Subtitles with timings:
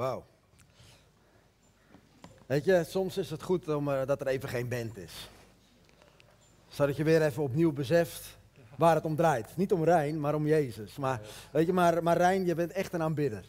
[0.00, 0.24] Wauw.
[2.46, 5.30] Weet je, soms is het goed om, uh, dat er even geen band is.
[6.68, 8.38] Zodat je weer even opnieuw beseft
[8.76, 9.56] waar het om draait.
[9.56, 10.96] Niet om Rijn, maar om Jezus.
[10.96, 11.20] Maar,
[11.52, 13.44] weet je, maar, maar Rijn, je bent echt een aanbidder.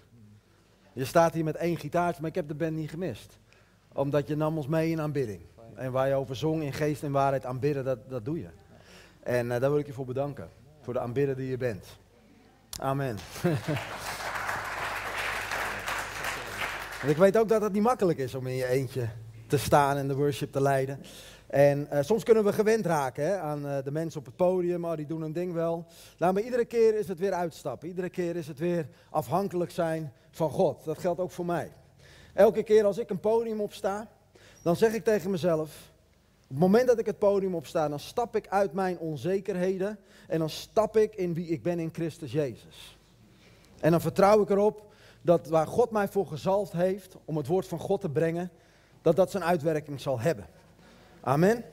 [0.94, 3.38] Je staat hier met één gitaar, maar ik heb de band niet gemist.
[3.94, 5.42] Omdat je nam ons mee in aanbidding.
[5.76, 8.50] En waar je over zong in geest en waarheid aanbidden, dat, dat doe je.
[9.20, 10.50] En uh, daar wil ik je voor bedanken.
[10.82, 11.86] Voor de aanbidder die je bent.
[12.80, 13.18] Amen.
[17.08, 19.10] ik weet ook dat het niet makkelijk is om in je eentje
[19.48, 21.00] te staan en de worship te leiden.
[21.48, 24.86] En uh, soms kunnen we gewend raken hè, aan uh, de mensen op het podium,
[24.86, 25.86] oh, die doen hun ding wel.
[26.18, 27.88] Nou, maar iedere keer is het weer uitstappen.
[27.88, 30.84] Iedere keer is het weer afhankelijk zijn van God.
[30.84, 31.72] Dat geldt ook voor mij.
[32.34, 34.12] Elke keer als ik een podium opsta,
[34.62, 35.92] dan zeg ik tegen mezelf,
[36.44, 40.40] op het moment dat ik het podium opsta, dan stap ik uit mijn onzekerheden en
[40.40, 42.98] dan stap ik in wie ik ben in Christus Jezus.
[43.80, 44.91] En dan vertrouw ik erop
[45.22, 48.52] dat waar God mij voor gezalfd heeft om het woord van God te brengen,
[49.02, 50.46] dat dat zijn uitwerking zal hebben.
[51.22, 51.64] Amen.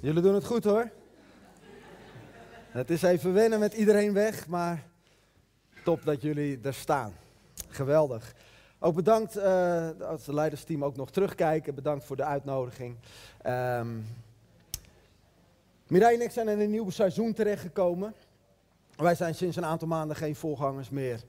[0.00, 0.90] Jullie doen het goed hoor.
[2.68, 4.82] Het is even wennen met iedereen weg, maar
[5.84, 7.12] top dat jullie er staan.
[7.68, 8.34] Geweldig.
[8.78, 11.74] Ook bedankt uh, als de leidersteam ook nog terugkijken.
[11.74, 12.96] Bedankt voor de uitnodiging.
[13.46, 14.06] Um,
[15.86, 18.14] Mireille en ik zijn in een nieuw seizoen terechtgekomen.
[18.98, 21.24] Wij zijn sinds een aantal maanden geen voorgangers meer.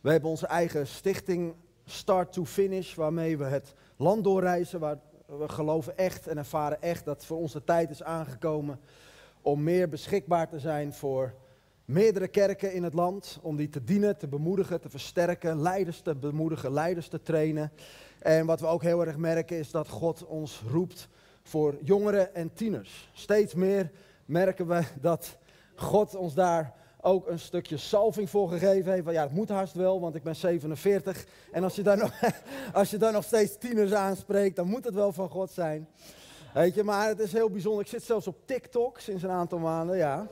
[0.00, 4.80] We hebben onze eigen stichting Start to Finish, waarmee we het land doorreizen.
[4.80, 8.80] Waar we geloven echt en ervaren echt dat voor onze tijd is aangekomen
[9.42, 11.34] om meer beschikbaar te zijn voor
[11.84, 16.14] meerdere kerken in het land om die te dienen, te bemoedigen, te versterken, leiders te
[16.14, 17.72] bemoedigen, leiders te trainen.
[18.18, 21.08] En wat we ook heel erg merken is dat God ons roept
[21.42, 23.10] voor jongeren en tieners.
[23.12, 23.90] Steeds meer
[24.24, 25.36] merken we dat
[25.74, 29.12] God ons daar ook een stukje salving voor gegeven.
[29.12, 31.24] Ja, het moet haast wel, want ik ben 47.
[31.52, 32.12] En als je dan nog,
[32.72, 35.88] als je dan nog steeds tieners aanspreekt, dan moet het wel van God zijn.
[36.54, 37.82] Weet je, maar het is heel bijzonder.
[37.82, 40.26] Ik zit zelfs op TikTok sinds een aantal maanden, ja.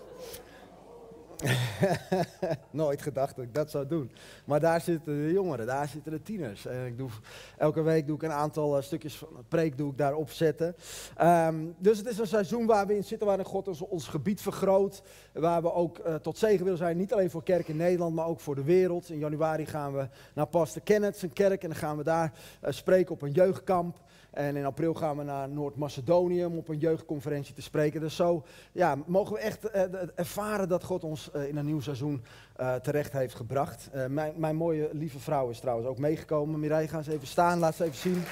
[2.70, 4.10] Nooit gedacht dat ik dat zou doen.
[4.44, 6.66] Maar daar zitten de jongeren, daar zitten de tieners.
[6.66, 7.10] En ik doe,
[7.58, 10.74] elke week doe ik een aantal uh, stukjes van de preek doe ik daarop zetten.
[11.22, 14.40] Um, dus het is een seizoen waar we in zitten, waarin God ons, ons gebied
[14.40, 15.02] vergroot.
[15.32, 18.26] Waar we ook uh, tot zegen willen zijn, niet alleen voor kerk in Nederland, maar
[18.26, 19.10] ook voor de wereld.
[19.10, 22.32] In januari gaan we naar Pastor Kenneth, zijn kerk, en dan gaan we daar
[22.64, 24.00] uh, spreken op een jeugdkamp.
[24.32, 28.00] En in april gaan we naar Noord-Macedonië om op een jeugdconferentie te spreken.
[28.00, 29.82] Dus zo ja, mogen we echt uh,
[30.14, 32.24] ervaren dat God ons uh, in een nieuw seizoen
[32.60, 33.90] uh, terecht heeft gebracht.
[34.08, 36.60] Mijn, mijn, mooie lieve vrouw is trouwens ook meegekomen.
[36.60, 38.22] Mireille, ga eens even staan, laat ze even zien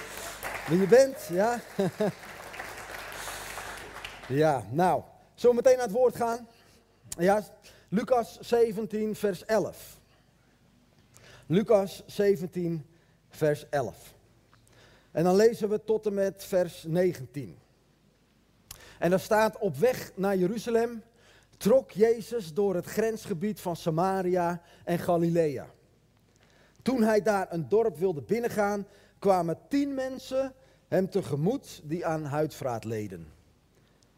[0.68, 1.28] wie je bent.
[1.32, 1.60] Ja,
[4.42, 5.02] ja nou,
[5.34, 6.48] zullen we meteen naar het woord gaan?
[7.18, 7.42] Ja,
[7.88, 9.98] Lucas 17, vers 11.
[11.46, 12.86] Lucas 17,
[13.28, 14.18] vers 11.
[15.10, 17.58] En dan lezen we tot en met vers 19.
[18.98, 21.02] En daar staat op weg naar Jeruzalem
[21.56, 25.70] trok Jezus door het grensgebied van Samaria en Galilea.
[26.82, 28.86] Toen hij daar een dorp wilde binnengaan,
[29.18, 30.54] kwamen tien mensen
[30.88, 33.32] hem tegemoet die aan huidvraat leden.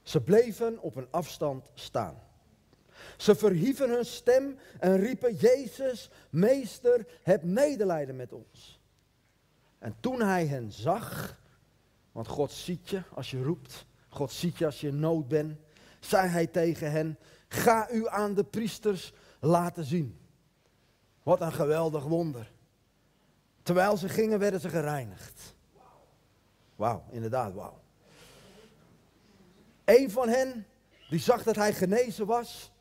[0.03, 2.23] Ze bleven op een afstand staan.
[3.17, 8.82] Ze verhieven hun stem en riepen, Jezus, meester, heb medelijden met ons.
[9.83, 11.39] En toen hij hen zag,
[12.13, 15.59] want God ziet je als je roept, God ziet je als je in nood bent,
[16.01, 20.19] zei hij tegen hen, ga u aan de priesters laten zien.
[21.23, 22.53] Wat een geweldig wonder.
[23.63, 25.55] Terwijl ze gingen, werden ze gereinigd.
[26.77, 27.81] Wauw, inderdaad, wauw.
[29.85, 30.67] Een van hen,
[31.09, 32.73] die zag dat hij genezen was,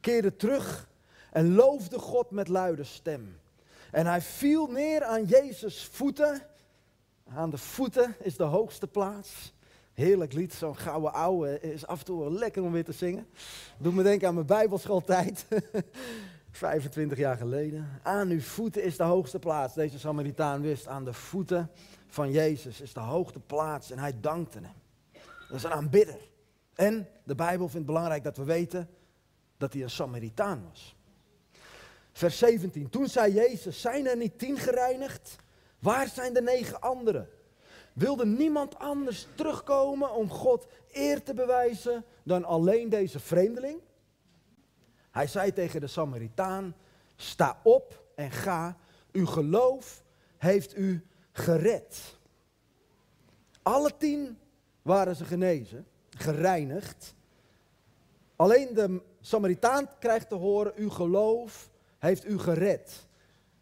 [0.00, 0.88] keerde terug
[1.30, 3.38] en loofde God met luide stem.
[3.90, 6.42] En hij viel neer aan Jezus' voeten.
[7.34, 9.54] Aan de voeten is de hoogste plaats.
[9.94, 11.60] Heerlijk lied, zo'n gouden ouwe.
[11.60, 13.26] Is af en toe wel lekker om weer te zingen.
[13.78, 15.46] Doe me denken aan mijn bijbelschooltijd.
[16.50, 17.88] 25 jaar geleden.
[18.02, 19.74] Aan uw voeten is de hoogste plaats.
[19.74, 21.70] Deze Samaritaan wist, aan de voeten
[22.06, 23.90] van Jezus is de hoogste plaats.
[23.90, 24.76] En hij dankte hem.
[25.48, 26.18] Dat is een aanbidder.
[26.74, 28.88] En de Bijbel vindt het belangrijk dat we weten
[29.56, 30.96] dat hij een Samaritaan was.
[32.18, 32.90] Vers 17.
[32.90, 35.36] Toen zei Jezus, zijn er niet tien gereinigd?
[35.78, 37.28] Waar zijn de negen anderen?
[37.92, 43.80] Wilde niemand anders terugkomen om God eer te bewijzen dan alleen deze vreemdeling?
[45.10, 46.74] Hij zei tegen de Samaritaan:
[47.16, 48.76] Sta op en ga,
[49.12, 50.02] uw geloof
[50.36, 52.18] heeft u gered.
[53.62, 54.38] Alle tien
[54.82, 57.14] waren ze genezen, gereinigd.
[58.36, 63.06] Alleen de Samaritaan krijgt te horen: Uw geloof heeft u gered.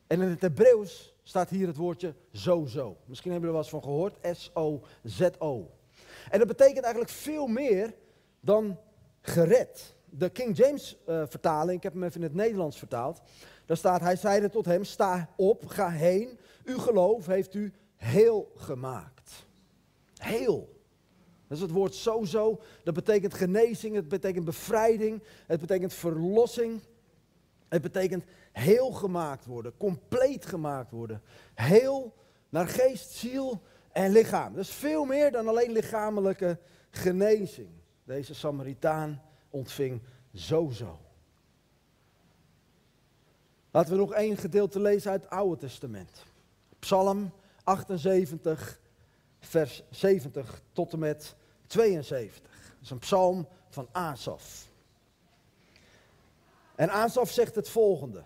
[0.06, 2.97] En in het Hebreeuws staat hier het woordje zo-zo.
[3.05, 4.37] Misschien hebben jullie er wel eens van gehoord.
[4.37, 5.71] S-O-Z-O.
[6.31, 7.94] En dat betekent eigenlijk veel meer
[8.41, 8.79] dan
[9.21, 9.94] gered.
[10.05, 13.21] De King James uh, vertaling, ik heb hem even in het Nederlands vertaald.
[13.65, 16.38] Daar staat, hij zeide tot hem, sta op, ga heen.
[16.65, 19.47] Uw geloof heeft u heel gemaakt.
[20.17, 20.75] Heel.
[21.49, 22.61] Dat is het woord zo-zo.
[22.85, 26.81] Dat betekent genezing, het betekent bevrijding, het betekent verlossing.
[27.69, 31.23] Het betekent heel gemaakt worden, compleet gemaakt worden.
[31.55, 32.15] Heel
[32.49, 34.55] naar geest, ziel en lichaam.
[34.55, 36.59] Dat is veel meer dan alleen lichamelijke
[36.91, 37.69] genezing.
[38.05, 40.03] Deze Samaritaan ontving
[40.35, 40.99] zo-zo.
[43.71, 46.25] Laten we nog één gedeelte lezen uit het Oude Testament.
[46.79, 47.33] Psalm
[47.65, 48.81] 78,
[49.41, 51.37] vers 70 tot en met
[51.67, 52.43] 72.
[52.43, 54.67] Dat is een psalm van Asaf.
[56.76, 58.25] En Asaf zegt het volgende.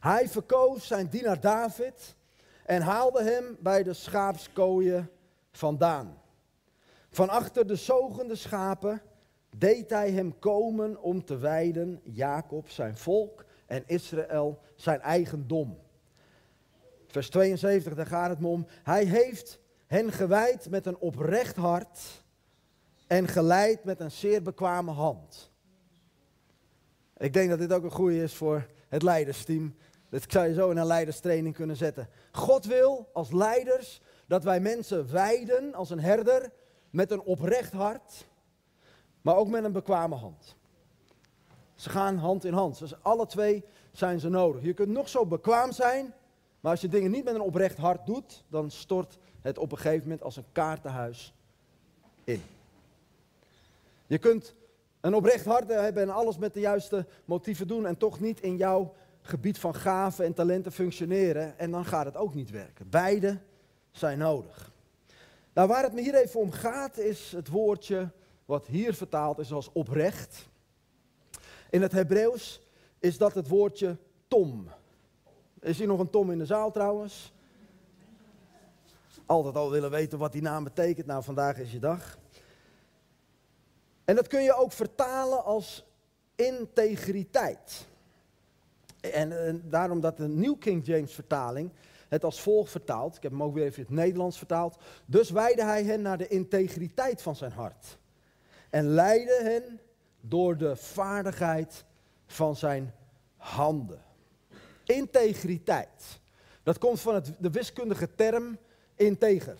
[0.00, 2.16] Hij verkoos zijn dienaar David
[2.64, 5.10] en haalde hem bij de schaapskooien
[5.50, 6.22] vandaan.
[7.10, 9.02] Van achter de zogende schapen
[9.56, 15.78] deed hij hem komen om te wijden Jacob zijn volk en Israël zijn eigendom.
[17.06, 18.66] Vers 72, daar gaat het me om.
[18.82, 22.24] Hij heeft hen gewijd met een oprecht hart
[23.06, 25.51] en geleid met een zeer bekwame hand.
[27.22, 29.74] Ik denk dat dit ook een goede is voor het leidersteam.
[30.08, 32.08] Dat zou je zo in een leiderstraining kunnen zetten.
[32.32, 36.50] God wil als leiders dat wij mensen wijden als een herder
[36.90, 38.26] met een oprecht hart,
[39.20, 40.56] maar ook met een bekwame hand.
[41.74, 42.78] Ze gaan hand in hand.
[42.78, 44.62] Dus alle twee zijn ze nodig.
[44.62, 46.14] Je kunt nog zo bekwaam zijn,
[46.60, 49.78] maar als je dingen niet met een oprecht hart doet, dan stort het op een
[49.78, 51.34] gegeven moment als een kaartenhuis
[52.24, 52.42] in.
[54.06, 54.54] Je kunt
[55.02, 58.56] een oprecht hart hebben en alles met de juiste motieven doen en toch niet in
[58.56, 61.58] jouw gebied van gaven en talenten functioneren.
[61.58, 62.88] En dan gaat het ook niet werken.
[62.90, 63.38] Beide
[63.90, 64.72] zijn nodig.
[65.52, 68.10] Nou, waar het me hier even om gaat, is het woordje
[68.44, 70.48] wat hier vertaald is als oprecht.
[71.70, 72.62] In het Hebreeuws
[72.98, 73.96] is dat het woordje
[74.28, 74.68] tom.
[75.60, 77.32] Is hier nog een tom in de zaal trouwens?
[79.26, 81.06] Altijd al willen weten wat die naam betekent.
[81.06, 82.18] Nou, vandaag is je dag.
[84.04, 85.84] En dat kun je ook vertalen als
[86.34, 87.86] integriteit.
[89.00, 91.70] En, en, daarom dat de New King James vertaling
[92.08, 93.16] het als volgt vertaalt.
[93.16, 94.76] Ik heb hem ook weer even in het Nederlands vertaald.
[95.06, 97.98] Dus wijde hij hen naar de integriteit van zijn hart.
[98.70, 99.80] En leidde hen
[100.20, 101.84] door de vaardigheid
[102.26, 102.94] van zijn
[103.36, 104.02] handen.
[104.84, 106.20] Integriteit.
[106.62, 108.58] Dat komt van het, de wiskundige term
[108.96, 109.56] integer.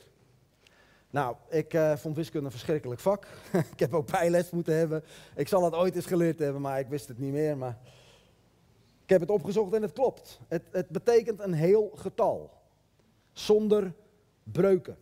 [1.12, 3.26] Nou, ik uh, vond wiskunde een verschrikkelijk vak.
[3.72, 5.04] ik heb ook bijles moeten hebben.
[5.34, 7.56] Ik zal het ooit eens geleerd hebben, maar ik wist het niet meer.
[7.56, 7.78] Maar
[9.02, 10.40] ik heb het opgezocht en het klopt.
[10.48, 12.50] Het, het betekent een heel getal.
[13.32, 13.92] Zonder
[14.42, 14.96] breuken.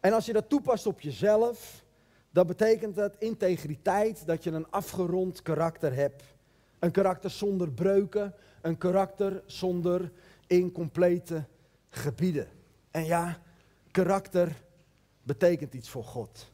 [0.00, 1.84] En als je dat toepast op jezelf,
[2.30, 6.22] dan betekent dat integriteit, dat je een afgerond karakter hebt.
[6.78, 10.12] Een karakter zonder breuken, een karakter zonder
[10.46, 11.44] incomplete
[11.88, 12.48] gebieden.
[12.90, 13.42] En ja,
[13.94, 14.62] karakter
[15.22, 16.52] betekent iets voor God.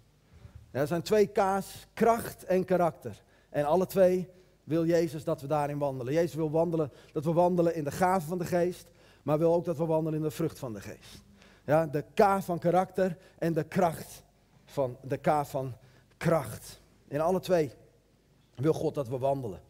[0.71, 3.23] Er zijn twee K's, kracht en karakter.
[3.51, 4.29] En alle twee
[4.65, 6.13] wil Jezus dat we daarin wandelen.
[6.13, 8.91] Jezus wil wandelen, dat we wandelen in de gave van de geest,
[9.23, 11.23] maar wil ook dat we wandelen in de vrucht van de geest.
[11.65, 14.23] Ja, de K van karakter en de kracht
[14.65, 15.75] van de K van
[16.17, 16.81] kracht.
[17.09, 17.73] In alle twee
[18.55, 19.61] wil God dat we wandelen.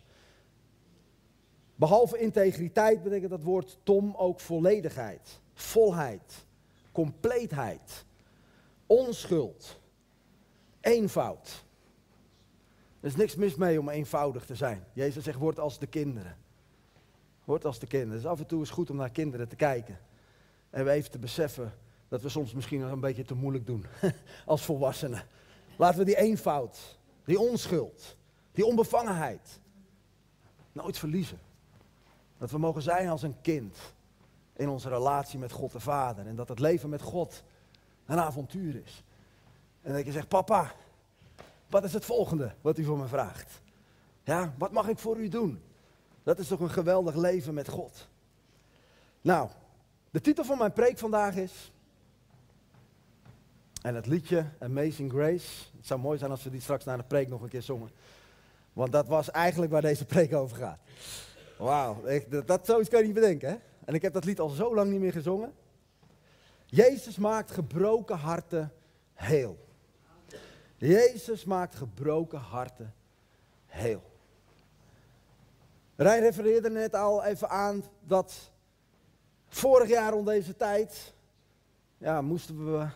[1.74, 6.44] Behalve integriteit betekent dat woord tom ook volledigheid, volheid,
[6.92, 8.04] compleetheid,
[8.86, 9.80] onschuld,
[10.80, 11.64] eenvoud.
[13.00, 14.84] Er is niks mis mee om eenvoudig te zijn.
[14.92, 16.36] Jezus zegt, word als de kinderen.
[17.44, 18.22] Word als de kinderen.
[18.22, 19.98] Dus af en toe is het goed om naar kinderen te kijken.
[20.70, 21.72] En we even te beseffen
[22.08, 23.86] dat we soms misschien nog een beetje te moeilijk doen
[24.46, 25.26] als volwassenen.
[25.76, 28.16] Laten we die eenvoud, die onschuld,
[28.52, 29.60] die onbevangenheid
[30.72, 31.38] nooit verliezen.
[32.38, 33.78] Dat we mogen zijn als een kind
[34.60, 36.26] in onze relatie met God de Vader.
[36.26, 37.42] En dat het leven met God
[38.06, 39.04] een avontuur is.
[39.82, 40.72] En dat je zegt, papa,
[41.66, 43.60] wat is het volgende wat u voor me vraagt?
[44.22, 45.62] Ja, wat mag ik voor u doen?
[46.22, 48.08] Dat is toch een geweldig leven met God.
[49.20, 49.48] Nou,
[50.10, 51.72] de titel van mijn preek vandaag is.
[53.82, 55.48] En het liedje Amazing Grace.
[55.76, 57.90] Het zou mooi zijn als we die straks na de preek nog een keer zongen.
[58.72, 60.78] Want dat was eigenlijk waar deze preek over gaat.
[61.58, 63.56] Wauw, dat, dat zoiets kan je niet bedenken, hè?
[63.90, 65.52] En ik heb dat lied al zo lang niet meer gezongen.
[66.66, 68.72] Jezus maakt gebroken harten
[69.14, 69.58] heel.
[70.76, 72.94] Jezus maakt gebroken harten
[73.66, 74.02] heel.
[75.96, 78.50] Rijn refereerde net al even aan dat
[79.48, 81.14] vorig jaar rond deze tijd,
[81.98, 82.88] ja, moesten we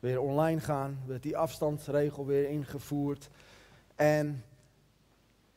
[0.00, 3.30] weer online gaan, werd die afstandsregel weer ingevoerd.
[3.94, 4.44] En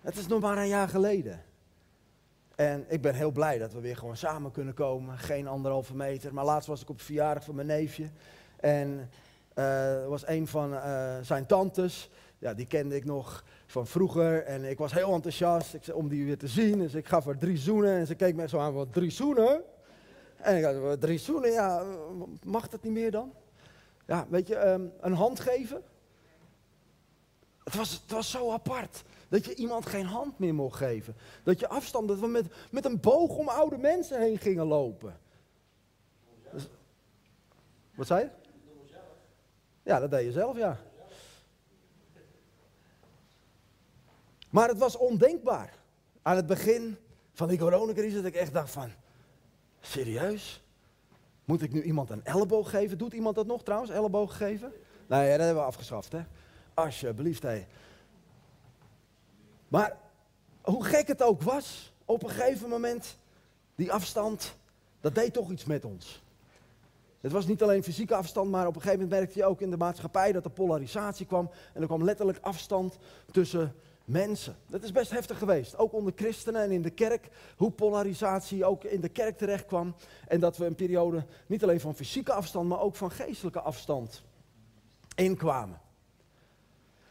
[0.02, 1.45] het is nog maar een jaar geleden.
[2.56, 5.18] En ik ben heel blij dat we weer gewoon samen kunnen komen.
[5.18, 6.34] Geen anderhalve meter.
[6.34, 8.10] Maar laatst was ik op verjaardag van mijn neefje.
[8.56, 9.10] En
[9.56, 12.10] uh, er was een van uh, zijn tantes.
[12.38, 14.44] Ja, die kende ik nog van vroeger.
[14.44, 16.80] En ik was heel enthousiast om die weer te zien.
[16.80, 17.98] Dus ik gaf haar drie zoenen.
[17.98, 19.64] En ze keek me zo aan, wat drie zoenen?
[20.46, 21.84] En ik had drie zoenen, ja,
[22.44, 23.34] mag dat niet meer dan?
[24.06, 25.82] Ja, weet je, um, een hand geven.
[27.64, 29.04] Het was, het was zo apart.
[29.36, 31.16] Dat je iemand geen hand meer mocht geven.
[31.44, 35.20] Dat je afstand, dat we met, met een boog om oude mensen heen gingen lopen.
[37.96, 38.30] Wat zei je?
[39.84, 40.78] Ja, dat deed je zelf, ja.
[44.50, 45.74] Maar het was ondenkbaar.
[46.22, 46.98] Aan het begin
[47.34, 48.92] van die coronacrisis dat ik echt dacht van,
[49.80, 50.64] serieus?
[51.46, 52.98] Moet ik nu iemand een elleboog geven?
[52.98, 54.74] Doet iemand dat nog trouwens, elleboog geven?
[55.08, 56.22] Nee, dat hebben we afgeschaft, hè.
[56.74, 57.66] Alsjeblieft, hé.
[59.68, 59.98] Maar
[60.62, 63.18] hoe gek het ook was, op een gegeven moment,
[63.76, 64.56] die afstand,
[65.02, 66.24] dat deed toch iets met ons.
[67.22, 69.70] Het was niet alleen fysieke afstand, maar op een gegeven moment merkte je ook in
[69.70, 71.50] de maatschappij dat er polarisatie kwam.
[71.74, 72.98] En er kwam letterlijk afstand
[73.32, 74.56] tussen mensen.
[74.68, 78.84] Dat is best heftig geweest, ook onder christenen en in de kerk, hoe polarisatie ook
[78.84, 79.96] in de kerk terecht kwam.
[80.28, 84.24] En dat we een periode niet alleen van fysieke afstand, maar ook van geestelijke afstand
[85.16, 85.82] inkwamen.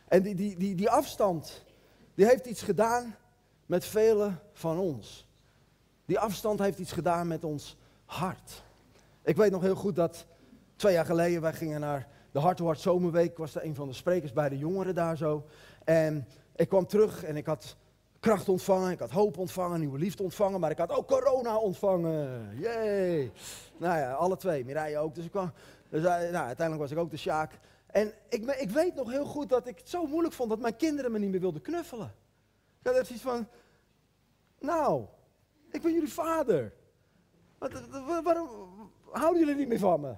[0.08, 1.64] En die, die, die, die afstand,
[2.14, 3.16] die heeft iets gedaan
[3.66, 5.28] met velen van ons.
[6.04, 8.62] Die afstand heeft iets gedaan met ons hart.
[9.22, 10.26] Ik weet nog heel goed dat
[10.76, 13.30] twee jaar geleden, wij gingen naar de Hart Zomerweek.
[13.30, 15.44] Ik was er een van de sprekers bij de jongeren daar zo.
[15.84, 17.76] En ik kwam terug en ik had
[18.20, 22.48] kracht ontvangen, ik had hoop ontvangen, nieuwe liefde ontvangen, maar ik had ook corona ontvangen.
[22.58, 23.32] Jee.
[23.76, 25.14] Nou ja, alle twee, Mireille ook.
[25.14, 25.32] Dus, ik
[25.88, 27.58] dus uh, nou, uiteindelijk was ik ook de Sjaak.
[27.94, 30.76] En ik, ik, weet nog heel goed dat ik het zo moeilijk vond dat mijn
[30.76, 32.14] kinderen me niet meer wilden knuffelen.
[32.82, 33.48] Ik had iets van,
[34.58, 35.06] nou,
[35.70, 36.72] ik ben jullie vader.
[38.22, 40.14] waarom houden jullie niet meer van me?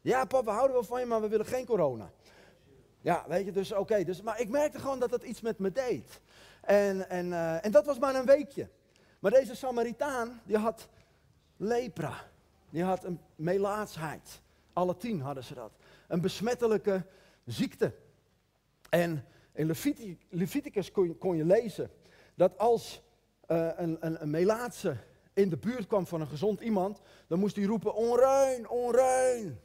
[0.00, 2.10] Ja, papa, we houden wel van je, maar we willen geen corona.
[3.00, 4.04] Ja, weet je, dus oké.
[4.04, 6.20] dus, maar ik merkte gewoon dat het iets met me deed.
[6.60, 8.68] En, en, uh, en dat was maar een weekje.
[9.18, 10.88] Maar deze Samaritaan, die had
[11.56, 12.14] lepra.
[12.70, 14.40] Die had een melaatsheid.
[14.72, 15.77] Alle tien hadden ze dat.
[16.08, 17.06] Een besmettelijke
[17.44, 17.94] ziekte.
[18.90, 19.66] En in
[20.28, 21.90] Leviticus kon je, je lezen
[22.34, 23.02] dat als
[23.48, 24.96] uh, een, een, een melaatse
[25.32, 29.60] in de buurt kwam van een gezond iemand, dan moest hij roepen, onrein, onrein.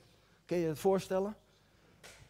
[0.46, 1.36] Kun je het voorstellen?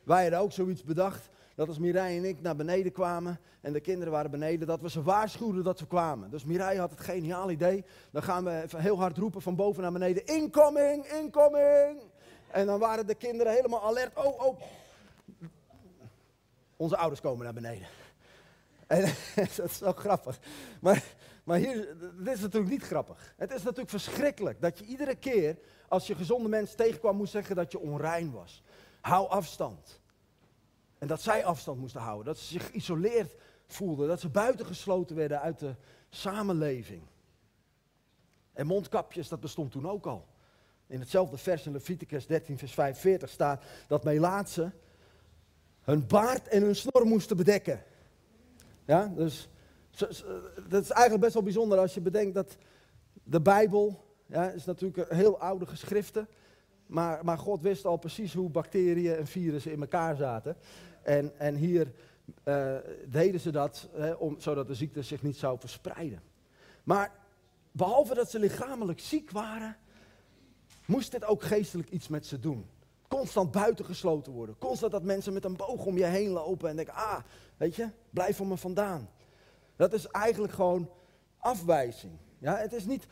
[0.04, 3.80] Wij hadden ook zoiets bedacht, dat als Mireille en ik naar beneden kwamen en de
[3.80, 6.30] kinderen waren beneden, dat we ze waarschuwden dat we kwamen.
[6.30, 9.82] Dus Mireille had het geniaal idee, dan gaan we even heel hard roepen van boven
[9.82, 12.02] naar beneden, incoming, incoming.
[12.54, 14.62] En dan waren de kinderen helemaal alert, oh, oh.
[16.78, 17.88] Onze ouders komen naar beneden.
[18.88, 19.02] En
[19.36, 20.40] dat is zo grappig.
[20.82, 21.04] Maar,
[21.44, 23.34] maar hier, dit is natuurlijk niet grappig.
[23.38, 25.58] Het is natuurlijk verschrikkelijk dat je iedere keer,
[25.88, 28.64] als je gezonde mensen tegenkwam, moest zeggen dat je onrein was.
[29.02, 30.02] Hou afstand.
[30.98, 32.26] En dat zij afstand moesten houden.
[32.26, 33.36] Dat ze zich geïsoleerd
[33.68, 34.08] voelden.
[34.08, 35.76] Dat ze buitengesloten werden uit de
[36.10, 37.04] samenleving.
[38.54, 40.28] En mondkapjes, dat bestond toen ook al.
[40.88, 44.72] In hetzelfde vers in Leviticus 13, vers 45 staat dat Melaatse
[45.82, 47.84] hun baard en hun snor moesten bedekken.
[48.86, 49.50] Ja, dus
[50.70, 52.58] dat is eigenlijk best wel bijzonder als je bedenkt dat
[53.24, 56.28] de Bijbel, ja, is natuurlijk een heel oude geschriften.
[56.86, 60.56] Maar, maar God wist al precies hoe bacteriën en virussen in elkaar zaten.
[61.02, 61.92] En, en hier
[62.46, 62.76] uh,
[63.06, 66.22] deden ze dat, hè, om, zodat de ziekte zich niet zou verspreiden.
[66.84, 67.12] Maar
[67.72, 69.78] behalve dat ze lichamelijk ziek waren,
[70.86, 72.66] moest dit ook geestelijk iets met ze doen.
[73.08, 74.58] Constant buitengesloten worden.
[74.58, 77.20] Constant dat mensen met een boog om je heen lopen en denken, ah,
[77.58, 79.10] weet je, blijf van me vandaan.
[79.76, 80.90] Dat is eigenlijk gewoon
[81.38, 82.14] afwijzing.
[82.40, 83.08] Ja, het is niet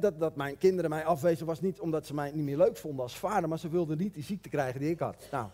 [0.00, 3.02] dat, dat mijn kinderen mij afwezen was niet omdat ze mij niet meer leuk vonden
[3.02, 5.28] als vader, maar ze wilden niet die ziekte krijgen die ik had.
[5.30, 5.48] Nou,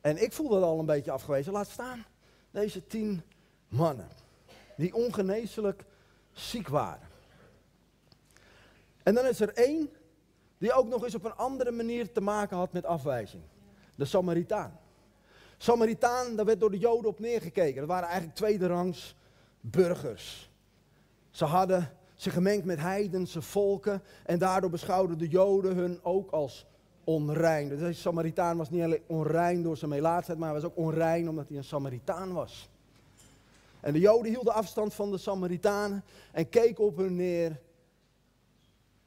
[0.00, 1.52] en ik voelde al een beetje afgewezen.
[1.52, 2.04] Laat staan
[2.50, 3.22] deze tien
[3.68, 4.08] mannen
[4.76, 5.84] die ongeneeslijk
[6.32, 7.08] ziek waren.
[9.02, 9.90] En dan is er één
[10.58, 13.42] die ook nog eens op een andere manier te maken had met afwijzing.
[13.94, 14.78] De Samaritaan.
[15.56, 17.80] Samaritaan, daar werd door de Joden op neergekeken.
[17.80, 19.16] Dat waren eigenlijk tweederangs
[19.60, 20.50] burgers.
[21.30, 26.66] Ze hadden zich gemengd met heidense volken en daardoor beschouwden de Joden hun ook als
[27.04, 27.68] onrein.
[27.68, 31.48] Deze Samaritaan was niet alleen onrein door zijn melaatsheid, maar hij was ook onrein omdat
[31.48, 32.68] hij een Samaritaan was.
[33.80, 37.60] En de Joden hielden afstand van de Samaritanen en keken op hun neer.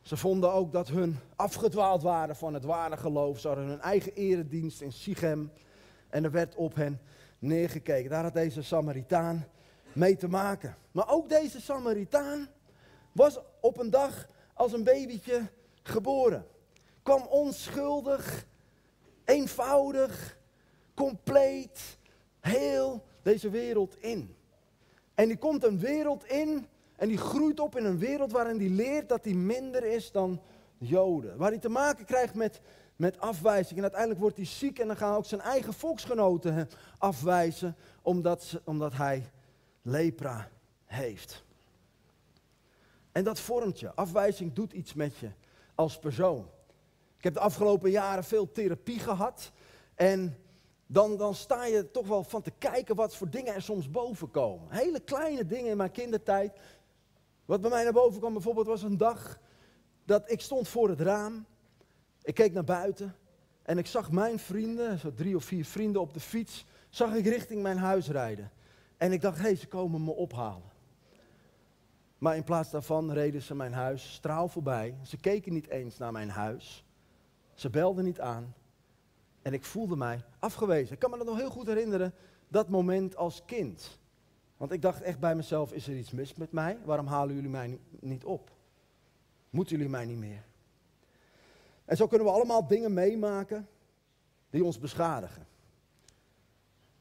[0.01, 3.39] Ze vonden ook dat hun afgedwaald waren van het ware geloof.
[3.39, 5.51] Ze hadden hun eigen eredienst in Sichem.
[6.09, 6.99] En er werd op hen
[7.39, 8.09] neergekeken.
[8.09, 9.47] Daar had deze Samaritaan
[9.93, 10.75] mee te maken.
[10.91, 12.47] Maar ook deze Samaritaan
[13.11, 15.41] was op een dag als een babytje
[15.83, 16.45] geboren.
[17.03, 18.45] Kwam onschuldig,
[19.25, 20.37] eenvoudig,
[20.93, 21.97] compleet,
[22.39, 24.35] heel deze wereld in.
[25.15, 26.67] En die komt een wereld in
[27.01, 30.41] en die groeit op in een wereld waarin die leert dat hij minder is dan
[30.77, 31.37] Joden.
[31.37, 32.61] Waar hij te maken krijgt met,
[32.95, 33.75] met afwijzing.
[33.75, 38.61] En uiteindelijk wordt hij ziek en dan gaan ook zijn eigen volksgenoten afwijzen omdat, ze,
[38.63, 39.29] omdat hij
[39.81, 40.49] lepra
[40.85, 41.43] heeft.
[43.11, 43.95] En dat vormt je.
[43.95, 45.29] Afwijzing doet iets met je
[45.75, 46.49] als persoon.
[47.17, 49.51] Ik heb de afgelopen jaren veel therapie gehad.
[49.95, 50.37] En
[50.87, 54.31] dan, dan sta je toch wel van te kijken wat voor dingen er soms boven
[54.31, 54.71] komen.
[54.71, 56.59] Hele kleine dingen in mijn kindertijd.
[57.51, 59.39] Wat bij mij naar boven kwam bijvoorbeeld was een dag
[60.05, 61.45] dat ik stond voor het raam.
[62.21, 63.15] Ik keek naar buiten
[63.63, 67.25] en ik zag mijn vrienden, zo drie of vier vrienden op de fiets, zag ik
[67.25, 68.51] richting mijn huis rijden.
[68.97, 70.71] En ik dacht, hé, hey, ze komen me ophalen.
[72.17, 74.95] Maar in plaats daarvan reden ze mijn huis straal voorbij.
[75.03, 76.85] Ze keken niet eens naar mijn huis.
[77.53, 78.53] Ze belden niet aan.
[79.41, 80.93] En ik voelde mij afgewezen.
[80.93, 82.13] Ik kan me dat nog heel goed herinneren,
[82.47, 83.99] dat moment als kind.
[84.61, 86.79] Want ik dacht echt bij mezelf, is er iets mis met mij?
[86.83, 88.51] Waarom halen jullie mij niet op?
[89.49, 90.43] Moeten jullie mij niet meer?
[91.85, 93.67] En zo kunnen we allemaal dingen meemaken
[94.49, 95.47] die ons beschadigen.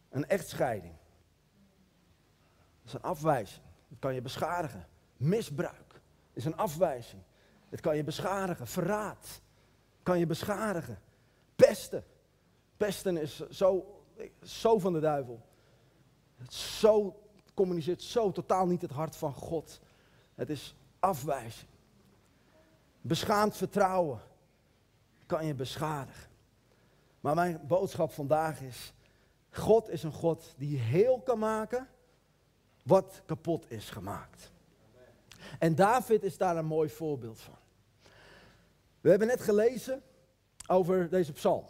[0.09, 0.95] Een echtscheiding.
[2.79, 3.63] Dat is een afwijzing.
[3.89, 4.87] Dat kan je beschadigen.
[5.17, 6.01] Misbruik
[6.33, 7.23] is een afwijzing.
[7.69, 8.67] Het kan je beschadigen.
[8.67, 9.41] Verraad
[10.03, 10.99] kan je beschadigen.
[11.57, 12.05] Pesten.
[12.77, 14.03] Pesten is zo,
[14.43, 15.41] zo van de duivel.
[16.49, 17.21] Zo,
[17.55, 19.81] communiceert zo totaal niet het hart van God.
[20.35, 21.69] Het is afwijzing.
[23.01, 24.21] Beschaamd vertrouwen
[25.27, 26.29] kan je beschadigen.
[27.21, 28.93] Maar mijn boodschap vandaag is:
[29.51, 31.89] God is een God die heel kan maken
[32.83, 34.53] wat kapot is gemaakt.
[35.59, 37.55] En David is daar een mooi voorbeeld van.
[39.01, 40.03] We hebben net gelezen
[40.67, 41.65] over deze psalm,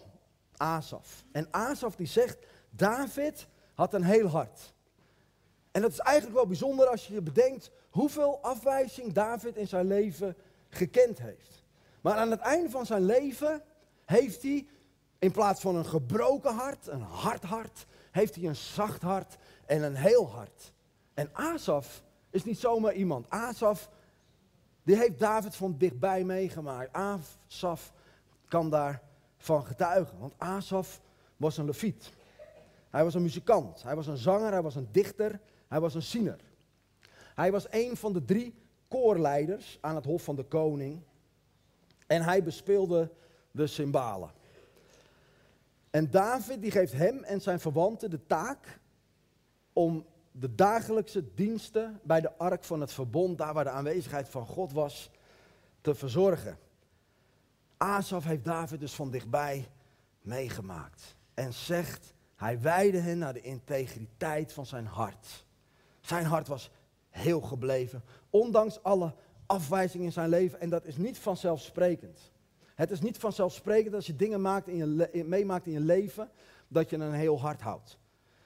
[0.57, 1.25] Asaf.
[1.33, 2.39] En Asaf die zegt,
[2.71, 4.73] David had een heel hart.
[5.71, 10.37] En dat is eigenlijk wel bijzonder als je bedenkt hoeveel afwijzing David in zijn leven
[10.69, 11.63] gekend heeft.
[12.01, 13.63] Maar aan het einde van zijn leven
[14.05, 14.67] heeft hij
[15.19, 19.83] in plaats van een gebroken hart, een hard hart, heeft hij een zacht hart en
[19.83, 20.73] een heel hart.
[21.15, 23.31] En Asaf is niet zomaar iemand.
[23.31, 23.91] Asaf,
[24.83, 26.93] die heeft David van dichtbij meegemaakt.
[26.93, 27.93] Asaf
[28.49, 30.19] kan daarvan getuigen.
[30.19, 31.01] Want Asaf
[31.37, 32.11] was een leviet.
[32.91, 33.83] Hij was een muzikant.
[33.83, 34.53] Hij was een zanger.
[34.53, 35.41] Hij was een dichter.
[35.71, 36.41] Hij was een ziener.
[37.35, 38.55] Hij was een van de drie
[38.89, 41.03] koorleiders aan het hof van de koning.
[42.07, 43.11] En hij bespeelde
[43.51, 44.31] de cymbalen.
[45.91, 48.79] En David die geeft hem en zijn verwanten de taak
[49.73, 54.47] om de dagelijkse diensten bij de ark van het verbond, daar waar de aanwezigheid van
[54.47, 55.11] God was,
[55.81, 56.59] te verzorgen.
[57.77, 59.69] Asaf heeft David dus van dichtbij
[60.21, 65.49] meegemaakt en zegt, hij wijde hen naar de integriteit van zijn hart.
[66.11, 66.71] Zijn hart was
[67.11, 69.15] heel gebleven, ondanks alle
[69.47, 70.61] afwijzingen in zijn leven.
[70.61, 72.33] En dat is niet vanzelfsprekend.
[72.75, 76.31] Het is niet vanzelfsprekend als je dingen maakt in je meemaakt in je leven,
[76.69, 77.99] dat je een heel hart houdt.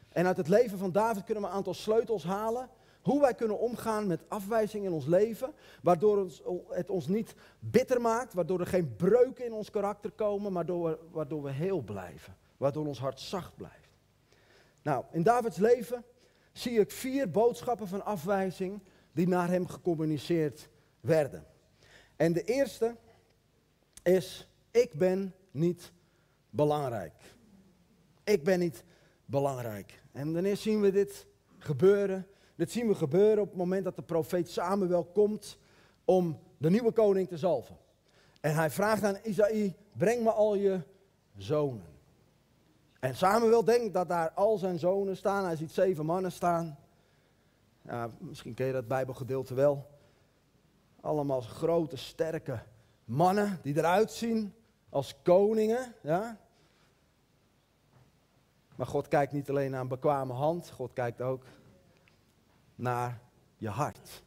[0.08, 2.68] En uit het leven van David kunnen we een aantal sleutels halen.
[3.02, 5.52] Hoe wij kunnen omgaan met afwijzing in ons leven.
[5.82, 6.30] Waardoor
[6.68, 8.34] het ons niet bitter maakt.
[8.34, 10.52] Waardoor er geen breuken in ons karakter komen.
[10.52, 10.66] Maar
[11.10, 12.36] waardoor we heel blijven.
[12.56, 13.98] Waardoor ons hart zacht blijft.
[14.82, 16.04] Nou, in Davids leven
[16.54, 18.80] zie ik vier boodschappen van afwijzing.
[19.12, 20.68] Die naar hem gecommuniceerd
[21.00, 21.44] werden.
[22.16, 22.96] En de eerste
[24.02, 25.92] is: Ik ben niet
[26.50, 27.14] belangrijk.
[28.24, 28.84] Ik ben niet
[29.24, 30.02] belangrijk.
[30.12, 31.26] En wanneer zien we dit
[31.58, 32.26] gebeuren?
[32.56, 35.58] Dit zien we gebeuren op het moment dat de profeet Samuel komt
[36.04, 37.76] om de nieuwe koning te zalven.
[38.40, 40.80] En hij vraagt aan Isaïe, breng me al je
[41.36, 41.93] zonen.
[43.04, 45.44] En Samuel denkt dat daar al zijn zonen staan.
[45.44, 46.78] Hij ziet zeven mannen staan.
[48.18, 49.86] Misschien ken je dat Bijbelgedeelte wel.
[51.00, 52.58] Allemaal grote, sterke
[53.04, 54.54] mannen die eruit zien
[54.88, 55.94] als koningen.
[56.00, 56.38] Ja?
[58.76, 61.44] Maar God kijkt niet alleen naar een bekwame hand, God kijkt ook
[62.74, 63.20] naar
[63.56, 64.22] je hart.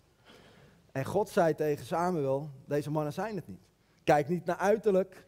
[0.91, 3.67] En God zei tegen Samuel, deze mannen zijn het niet.
[4.03, 5.27] Kijk niet naar uiterlijk,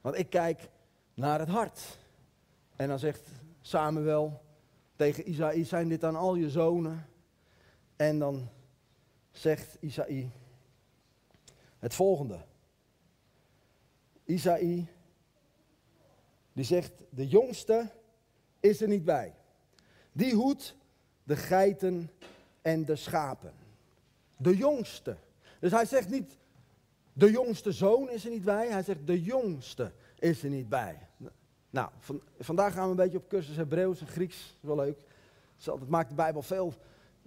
[0.00, 0.68] want ik kijk
[1.14, 2.00] naar het hart.
[2.82, 3.28] En dan zegt
[3.60, 4.42] Samuel,
[4.96, 7.06] tegen Isaïe, zijn dit dan al je zonen?
[7.96, 8.48] En dan
[9.30, 10.30] zegt Isaïe
[11.78, 12.38] het volgende.
[14.24, 14.86] Isaïe,
[16.52, 17.90] die zegt, de jongste
[18.60, 19.34] is er niet bij.
[20.12, 20.76] Die hoedt
[21.22, 22.10] de geiten
[22.62, 23.52] en de schapen.
[24.36, 25.16] De jongste.
[25.60, 26.38] Dus hij zegt niet,
[27.12, 28.68] de jongste zoon is er niet bij.
[28.68, 31.08] Hij zegt, de jongste is er niet bij.
[31.72, 34.36] Nou, van, vandaag gaan we een beetje op cursus Hebreeuws en Grieks.
[34.36, 35.00] Dat is wel leuk.
[35.64, 36.74] Het maakt de Bijbel veel,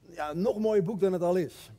[0.09, 1.71] ja, nog mooier boek dan het al is.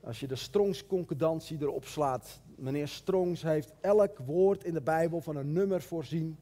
[0.00, 2.40] Als je de Strongs concordantie erop slaat.
[2.56, 6.38] Meneer Strongs heeft elk woord in de Bijbel van een nummer voorzien.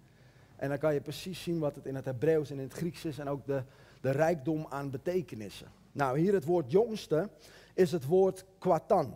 [0.57, 3.05] En dan kan je precies zien wat het in het Hebreeuws en in het Grieks
[3.05, 3.18] is.
[3.18, 3.62] En ook de,
[4.01, 5.68] de rijkdom aan betekenissen.
[5.92, 7.29] Nou, hier het woord jongste
[7.75, 9.14] is het woord kwatan.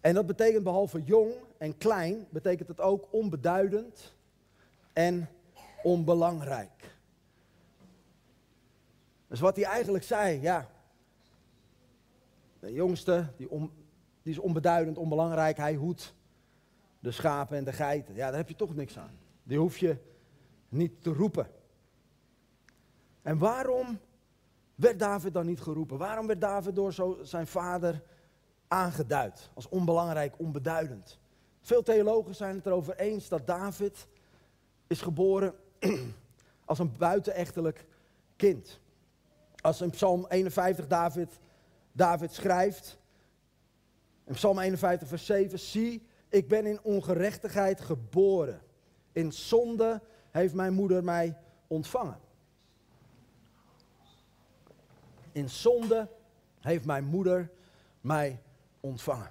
[0.00, 4.14] En dat betekent behalve jong en klein, betekent het ook onbeduidend
[4.94, 5.28] en
[5.82, 6.96] onbelangrijk.
[9.26, 10.70] Dus wat hij eigenlijk zei, ja,
[12.60, 13.48] de jongste, die,
[14.22, 16.14] die is onbeduidend, onbelangrijk, hij hoedt
[17.00, 18.14] de schapen en de geiten.
[18.14, 19.18] Ja, daar heb je toch niks aan.
[19.42, 19.96] Die hoef je
[20.68, 21.46] niet te roepen.
[23.22, 23.98] En waarom
[24.74, 25.98] werd David dan niet geroepen?
[25.98, 28.02] Waarom werd David door zo zijn vader
[28.68, 31.18] aangeduid als onbelangrijk, onbeduidend?
[31.60, 34.08] Veel theologen zijn het erover eens dat David
[34.94, 35.54] is geboren
[36.64, 37.86] als een buitenechtelijk
[38.36, 38.80] kind.
[39.60, 41.40] Als in Psalm 51 David,
[41.92, 42.98] David schrijft,
[44.24, 48.60] in Psalm 51 vers 7, zie, ik ben in ongerechtigheid geboren.
[49.12, 52.18] In zonde heeft mijn moeder mij ontvangen.
[55.32, 56.08] In zonde
[56.60, 57.50] heeft mijn moeder
[58.00, 58.42] mij
[58.80, 59.30] ontvangen.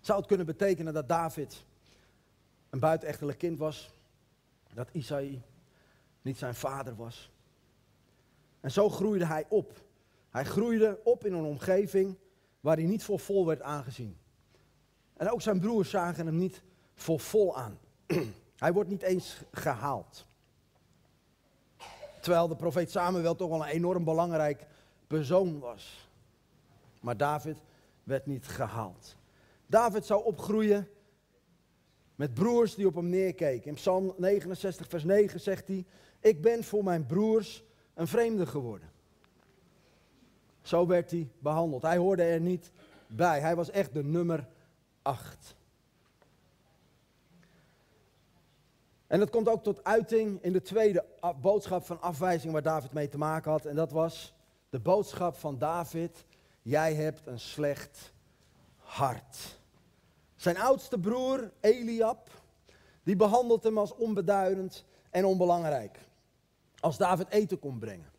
[0.00, 1.64] Zou het kunnen betekenen dat David
[2.70, 3.92] een buitenechtelijk kind was?
[4.74, 5.42] Dat Isaïe
[6.22, 7.30] niet zijn vader was?
[8.60, 9.82] En zo groeide hij op.
[10.30, 12.18] Hij groeide op in een omgeving
[12.60, 14.16] waar hij niet voor vol werd aangezien.
[15.16, 16.62] En ook zijn broers zagen hem niet
[16.94, 17.78] voor vol aan.
[18.56, 20.26] hij wordt niet eens gehaald.
[22.20, 24.66] Terwijl de profeet Samuel toch wel een enorm belangrijk
[25.06, 26.08] persoon was.
[27.00, 27.56] Maar David
[28.02, 29.16] werd niet gehaald.
[29.66, 30.88] David zou opgroeien
[32.20, 33.68] met broers die op hem neerkeken.
[33.68, 35.84] In Psalm 69, vers 9 zegt hij:
[36.20, 38.90] Ik ben voor mijn broers een vreemde geworden.
[40.62, 41.82] Zo werd hij behandeld.
[41.82, 42.70] Hij hoorde er niet
[43.06, 43.40] bij.
[43.40, 44.48] Hij was echt de nummer
[45.02, 45.56] 8.
[49.06, 51.04] En dat komt ook tot uiting in de tweede
[51.40, 53.64] boodschap van afwijzing waar David mee te maken had.
[53.64, 54.34] En dat was
[54.70, 56.24] de boodschap van David,
[56.62, 58.12] jij hebt een slecht
[58.76, 59.59] hart.
[60.40, 62.30] Zijn oudste broer, Eliab,
[63.02, 65.98] die behandelt hem als onbeduidend en onbelangrijk.
[66.78, 68.10] Als David eten kon brengen.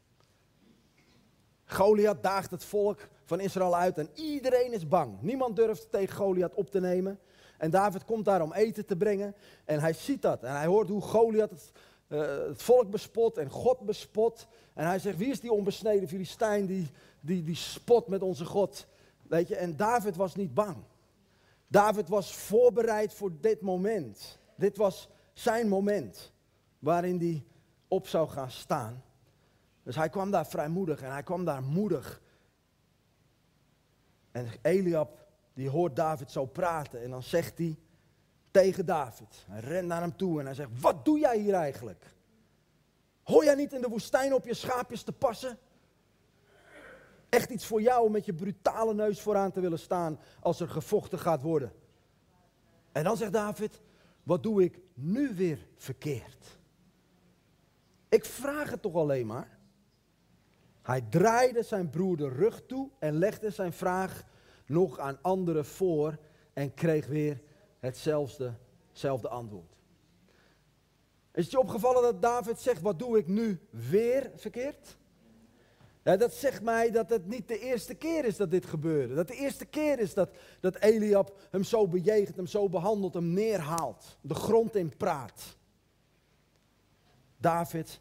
[1.63, 5.21] Goliath daagt het volk van Israël uit en iedereen is bang.
[5.21, 7.19] Niemand durft tegen Goliath op te nemen.
[7.57, 10.43] En David komt daar om eten te brengen en hij ziet dat.
[10.43, 11.71] En hij hoort hoe Goliath het,
[12.07, 14.47] uh, het volk bespot en God bespot.
[14.73, 16.87] En hij zegt, wie is die onbesneden Filistijn die,
[17.19, 18.87] die, die spot met onze God?
[19.27, 20.77] Weet je, en David was niet bang.
[21.71, 24.39] David was voorbereid voor dit moment.
[24.55, 26.33] Dit was zijn moment
[26.79, 27.45] waarin hij
[27.87, 29.03] op zou gaan staan.
[29.83, 32.21] Dus hij kwam daar vrijmoedig en hij kwam daar moedig.
[34.31, 37.79] En Eliab, die hoort David zo praten en dan zegt hij
[38.51, 42.15] tegen David, hij rent naar hem toe en hij zegt, wat doe jij hier eigenlijk?
[43.23, 45.57] Hoor jij niet in de woestijn op je schaapjes te passen?
[47.31, 50.69] Echt iets voor jou om met je brutale neus vooraan te willen staan als er
[50.69, 51.73] gevochten gaat worden.
[52.91, 53.81] En dan zegt David,
[54.23, 56.59] wat doe ik nu weer verkeerd?
[58.09, 59.59] Ik vraag het toch alleen maar.
[60.81, 64.23] Hij draaide zijn broer de rug toe en legde zijn vraag
[64.65, 66.17] nog aan anderen voor
[66.53, 67.41] en kreeg weer
[67.79, 68.53] hetzelfde,
[69.29, 69.77] antwoord.
[71.33, 74.99] Is het je opgevallen dat David zegt, wat doe ik nu weer verkeerd?
[76.03, 79.13] Ja, dat zegt mij dat het niet de eerste keer is dat dit gebeurde.
[79.13, 83.33] Dat de eerste keer is dat, dat Eliab hem zo bejegent, hem zo behandelt, hem
[83.33, 84.17] neerhaalt.
[84.21, 85.57] De grond in praat.
[87.37, 87.99] David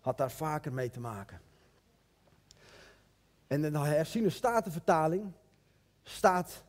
[0.00, 1.40] had daar vaker mee te maken.
[3.46, 5.32] En in de herziene statenvertaling
[6.02, 6.64] staat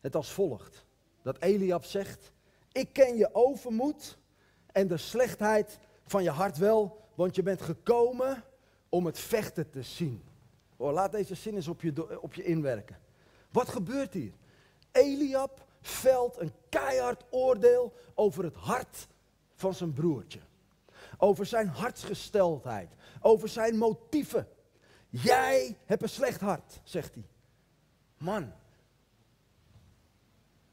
[0.00, 0.84] het als volgt.
[1.22, 2.32] Dat Eliab zegt,
[2.72, 4.18] ik ken je overmoed
[4.72, 8.44] en de slechtheid van je hart wel, want je bent gekomen
[8.90, 10.22] om het vechten te zien.
[10.76, 12.98] Oh, laat deze zin eens op je, op je inwerken.
[13.50, 14.32] Wat gebeurt hier?
[14.92, 19.08] Eliab velt een keihard oordeel over het hart
[19.54, 20.40] van zijn broertje.
[21.18, 24.48] over zijn hartsgesteldheid, over zijn motieven.
[25.08, 27.24] Jij hebt een slecht hart, zegt hij.
[28.16, 28.52] Man.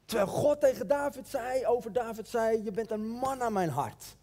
[0.04, 4.16] Terwijl God tegen David zei, over David zei, je bent een man aan mijn hart.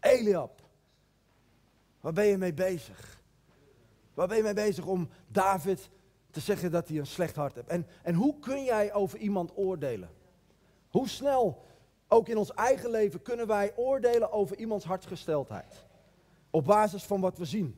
[0.00, 0.60] Eliab,
[2.00, 3.21] waar ben je mee bezig?
[4.14, 5.90] Waar ben je mee bezig om David
[6.30, 7.68] te zeggen dat hij een slecht hart heeft?
[7.68, 10.10] En, en hoe kun jij over iemand oordelen?
[10.88, 11.64] Hoe snel,
[12.08, 15.86] ook in ons eigen leven, kunnen wij oordelen over iemands hartsgesteldheid?
[16.50, 17.76] Op basis van wat we zien.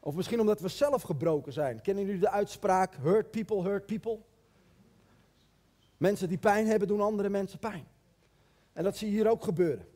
[0.00, 1.80] Of misschien omdat we zelf gebroken zijn.
[1.80, 4.18] Kennen jullie de uitspraak, hurt people, hurt people?
[5.96, 7.86] Mensen die pijn hebben, doen andere mensen pijn.
[8.72, 9.86] En dat zie je hier ook gebeuren.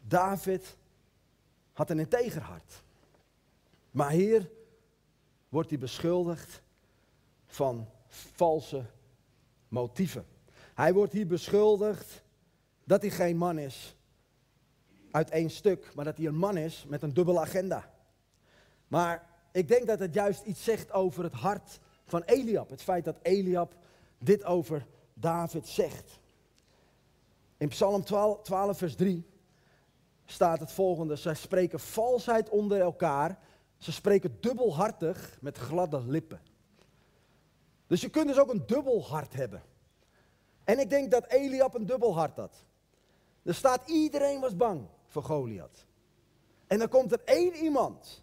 [0.00, 0.76] David
[1.74, 2.82] had een integer hart.
[3.90, 4.50] Maar hier
[5.48, 6.62] wordt hij beschuldigd
[7.46, 8.84] van valse
[9.68, 10.26] motieven.
[10.74, 12.22] Hij wordt hier beschuldigd
[12.84, 13.96] dat hij geen man is
[15.10, 17.92] uit één stuk, maar dat hij een man is met een dubbele agenda.
[18.88, 22.70] Maar ik denk dat het juist iets zegt over het hart van Eliab.
[22.70, 23.74] Het feit dat Eliab
[24.18, 26.20] dit over David zegt.
[27.56, 29.26] In Psalm 12, 12 vers 3
[30.24, 31.16] staat het volgende.
[31.16, 33.38] Zij spreken valsheid onder elkaar.
[33.78, 36.40] Ze spreken dubbelhartig met gladde lippen.
[37.86, 39.62] Dus je kunt dus ook een dubbel hart hebben.
[40.64, 42.64] En ik denk dat Eliab een dubbel hart had.
[43.42, 45.86] Er staat iedereen was bang voor Goliath.
[46.66, 48.22] En dan komt er één iemand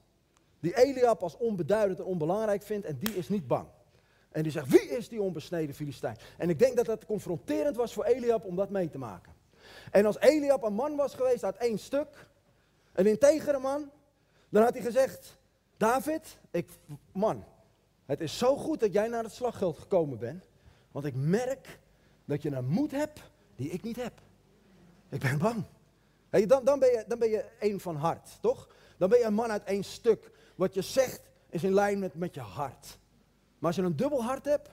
[0.59, 3.67] die Eliab als onbeduidend en onbelangrijk vindt en die is niet bang.
[4.31, 6.17] En die zegt, wie is die onbesneden Filistijn?
[6.37, 9.33] En ik denk dat dat confronterend was voor Eliab om dat mee te maken.
[9.91, 12.27] En als Eliab een man was geweest uit één stuk,
[12.93, 13.91] een integere man,
[14.49, 15.38] dan had hij gezegd,
[15.77, 16.69] David, ik,
[17.12, 17.43] man,
[18.06, 20.47] het is zo goed dat jij naar het slagveld gekomen bent,
[20.91, 21.80] want ik merk
[22.25, 23.21] dat je een moed hebt
[23.56, 24.13] die ik niet heb.
[25.10, 25.63] Ik ben bang.
[26.30, 28.69] Dan, dan, ben je, dan ben je één van hart, toch?
[28.97, 30.32] Dan ben je een man uit één stuk.
[30.56, 32.97] Wat je zegt is in lijn met, met je hart.
[33.60, 34.69] Maar als je een dubbel hart hebt,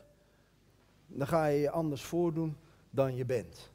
[1.07, 2.57] dan ga je je anders voordoen
[2.91, 3.71] dan je bent.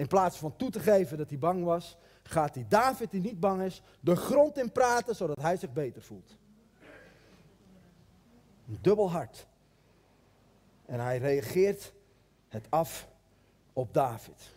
[0.00, 3.40] In plaats van toe te geven dat hij bang was, gaat hij David, die niet
[3.40, 6.36] bang is, de grond in praten zodat hij zich beter voelt.
[8.68, 9.46] Een dubbel hart.
[10.86, 11.92] En hij reageert
[12.48, 13.08] het af
[13.72, 14.50] op David.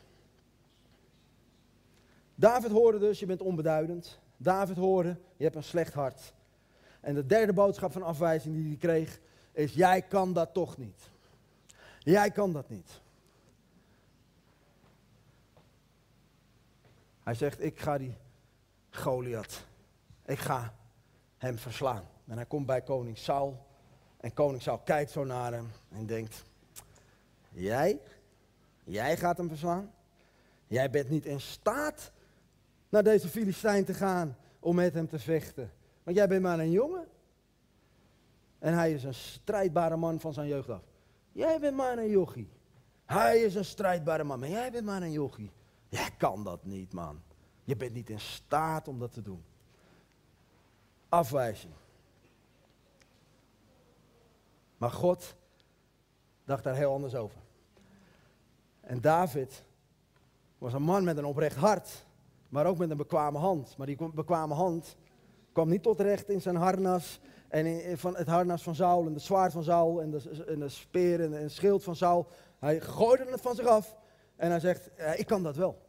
[2.35, 4.19] David hoorde dus, je bent onbeduidend.
[4.37, 6.33] David hoorde, je hebt een slecht hart.
[7.01, 9.19] En de derde boodschap van afwijzing die hij kreeg,
[9.51, 11.11] is jij kan dat toch niet.
[11.99, 13.01] Jij kan dat niet.
[17.23, 18.17] Hij zegt, ik ga die
[18.89, 19.65] Goliath,
[20.25, 20.73] ik ga
[21.37, 22.03] hem verslaan.
[22.27, 23.65] En hij komt bij koning Saul.
[24.17, 26.43] En koning Saul kijkt zo naar hem en denkt,
[27.49, 27.99] jij,
[28.83, 29.91] jij gaat hem verslaan?
[30.67, 32.11] Jij bent niet in staat
[32.89, 35.71] naar deze Filistijn te gaan om met hem te vechten.
[36.03, 37.07] Want jij bent maar een jongen.
[38.59, 40.83] En hij is een strijdbare man van zijn jeugd af.
[41.31, 42.49] Jij bent maar een jochie.
[43.05, 45.51] Hij is een strijdbare man, maar jij bent maar een jochie.
[45.93, 47.21] Jij kan dat niet, man.
[47.63, 49.43] Je bent niet in staat om dat te doen.
[51.09, 51.73] Afwijzing.
[54.77, 55.35] Maar God
[56.45, 57.39] dacht daar heel anders over.
[58.81, 59.63] En David
[60.57, 62.05] was een man met een oprecht hart,
[62.49, 63.77] maar ook met een bekwame hand.
[63.77, 64.95] Maar die bekwame hand
[65.51, 69.13] kwam niet tot recht in zijn harnas en in, van het harnas van Saul en
[69.13, 72.27] de zwaard van Saul en de, en de speer en, het schild van Saul.
[72.59, 74.01] Hij gooide het van zich af
[74.43, 75.81] en hij zegt, ik kan dat wel.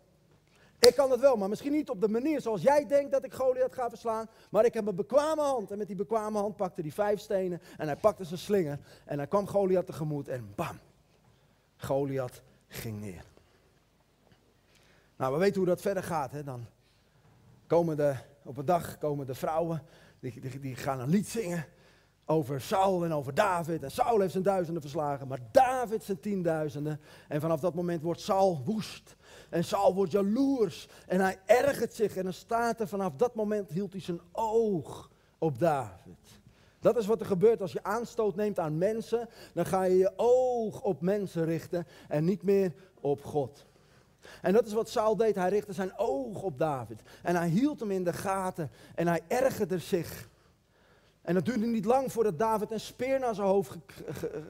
[0.78, 3.34] Ik kan dat wel, maar misschien niet op de manier zoals jij denkt dat ik
[3.34, 4.28] Goliath ga verslaan.
[4.50, 5.70] Maar ik heb een bekwame hand.
[5.70, 7.60] En met die bekwame hand pakte hij vijf stenen.
[7.76, 8.78] En hij pakte zijn slinger.
[9.04, 10.28] En hij kwam Goliath tegemoet.
[10.28, 10.78] En bam,
[11.76, 13.24] Goliath ging neer.
[15.16, 16.32] Nou, we weten hoe dat verder gaat.
[16.32, 16.44] Hè?
[16.44, 16.66] Dan
[17.66, 19.82] komen de, op een dag komen de vrouwen.
[20.20, 21.66] Die, die, die gaan een lied zingen
[22.26, 23.82] over Saul en over David.
[23.82, 27.00] En Saul heeft zijn duizenden verslagen, maar David zijn tienduizenden.
[27.28, 29.16] En vanaf dat moment wordt Saul woest.
[29.50, 32.16] En Saul wordt jaloers en hij ergert zich.
[32.16, 36.42] En dan staat er vanaf dat moment hield hij zijn oog op David.
[36.80, 39.28] Dat is wat er gebeurt als je aanstoot neemt aan mensen.
[39.54, 43.66] Dan ga je je oog op mensen richten en niet meer op God.
[44.42, 45.34] En dat is wat Saul deed.
[45.34, 47.00] Hij richtte zijn oog op David.
[47.22, 48.70] En hij hield hem in de gaten.
[48.94, 50.28] En hij ergerde zich.
[51.24, 53.76] En het duurde niet lang voordat David een speer naar zijn hoofd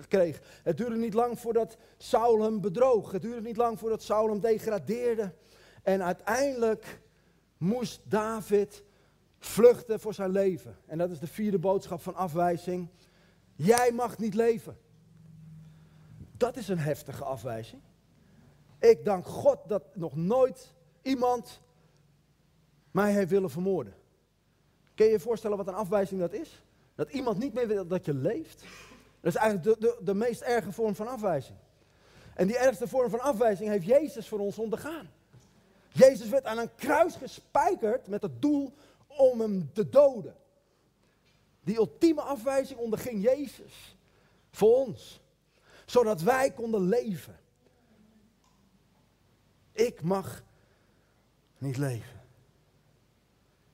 [0.08, 0.40] kreeg.
[0.62, 3.12] Het duurde niet lang voordat Saul hem bedroog.
[3.12, 5.32] Het duurde niet lang voordat Saul hem degradeerde.
[5.82, 7.00] En uiteindelijk
[7.56, 8.82] moest David
[9.38, 10.76] vluchten voor zijn leven.
[10.87, 12.88] En dat is de vierde boodschap van afwijzing.
[13.54, 14.76] Jij mag niet leven.
[16.37, 17.82] Dat is een heftige afwijzing.
[18.78, 21.60] Ik dank God dat nog nooit iemand
[22.90, 23.94] mij heeft willen vermoorden.
[24.94, 26.63] Kun je je voorstellen wat een afwijzing dat is?
[26.94, 28.64] Dat iemand niet meer wil dat je leeft?
[29.20, 31.59] Dat is eigenlijk de, de, de meest erge vorm van afwijzing.
[32.35, 35.11] En die ergste vorm van afwijzing heeft Jezus voor ons ondergaan.
[35.88, 38.72] Jezus werd aan een kruis gespijkerd met het doel
[39.07, 40.37] om hem te doden.
[41.61, 43.96] Die ultieme afwijzing onderging Jezus
[44.50, 45.20] voor ons,
[45.87, 47.38] zodat wij konden leven.
[49.72, 50.42] Ik mag
[51.59, 52.20] niet leven.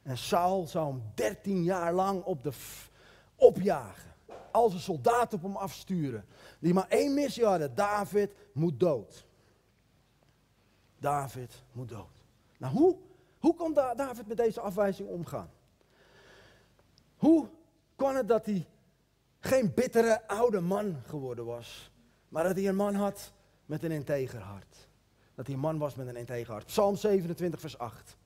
[0.02, 2.52] En Saul zou hem dertien jaar lang op de
[3.40, 4.14] opjagen.
[4.50, 6.24] Als een soldaat op hem afsturen.
[6.59, 7.74] Die maar één missie hadden.
[7.74, 9.26] David moet dood.
[10.98, 12.24] David moet dood.
[12.59, 12.96] Nou, hoe,
[13.38, 15.50] hoe kon David met deze afwijzing omgaan?
[17.16, 17.48] Hoe
[17.96, 18.66] kon het dat hij
[19.40, 21.92] geen bittere oude man geworden was,
[22.29, 23.33] maar dat hij een man had
[23.66, 24.88] met een integer hart?
[25.35, 26.66] Dat hij een man was met een integer hart.
[26.66, 28.16] Psalm 27, vers 8.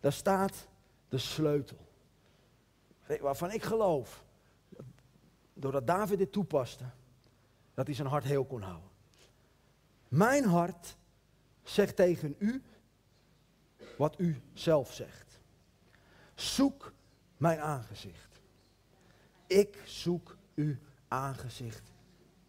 [0.00, 0.66] Daar staat
[1.08, 1.76] de sleutel.
[3.20, 4.24] Waarvan ik geloof,
[5.54, 6.84] doordat David dit toepaste,
[7.74, 8.90] dat hij zijn hart heel kon houden.
[10.08, 10.96] Mijn hart
[11.62, 12.62] zegt tegen u
[13.96, 15.38] wat u zelf zegt.
[16.34, 16.92] Zoek
[17.36, 18.40] mijn aangezicht.
[19.46, 20.76] Ik zoek uw
[21.08, 21.92] aangezicht,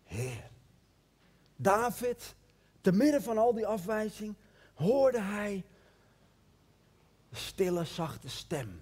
[0.03, 0.49] Heer.
[1.55, 2.35] David,
[2.81, 4.35] te midden van al die afwijzing,
[4.73, 5.65] hoorde hij
[7.29, 8.81] de stille, zachte stem.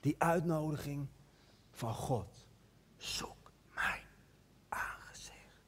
[0.00, 1.08] Die uitnodiging
[1.70, 2.46] van God.
[2.96, 4.02] Zoek mijn
[4.68, 5.62] aangezicht.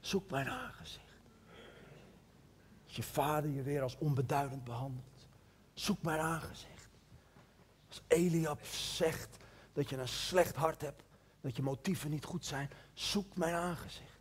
[0.00, 1.00] Zoek mijn aangezicht.
[2.84, 5.28] Als je vader je weer als onbeduidend behandelt.
[5.74, 6.88] Zoek mijn aangezicht.
[7.88, 9.36] Als Eliab zegt
[9.72, 11.02] dat je een slecht hart hebt,
[11.40, 14.20] dat je motieven niet goed zijn, zoek mijn aangezicht.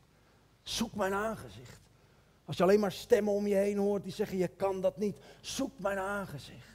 [0.64, 1.80] Zoek mijn aangezicht.
[2.46, 5.18] Als je alleen maar stemmen om je heen hoort die zeggen je kan dat niet,
[5.42, 6.71] zoek mijn aangezicht.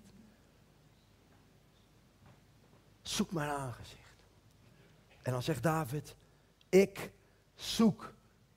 [3.09, 4.25] Zoek mijn aangezicht.
[5.23, 6.17] En dan zegt David,
[6.69, 7.11] ik
[7.55, 8.13] zoek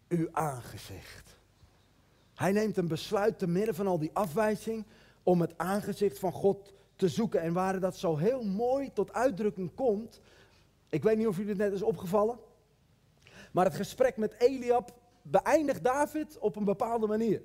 [0.08, 1.40] uw aangezicht.
[2.34, 4.86] Hij neemt een besluit te midden van al die afwijzing
[5.24, 7.42] om het aangezicht van God te zoeken.
[7.42, 10.22] En waar dat zo heel mooi tot uitdrukking komt,
[10.90, 12.40] ik weet niet of jullie het net is opgevallen,
[13.52, 17.42] maar het gesprek met Eliab beëindigt David op een bepaalde manier.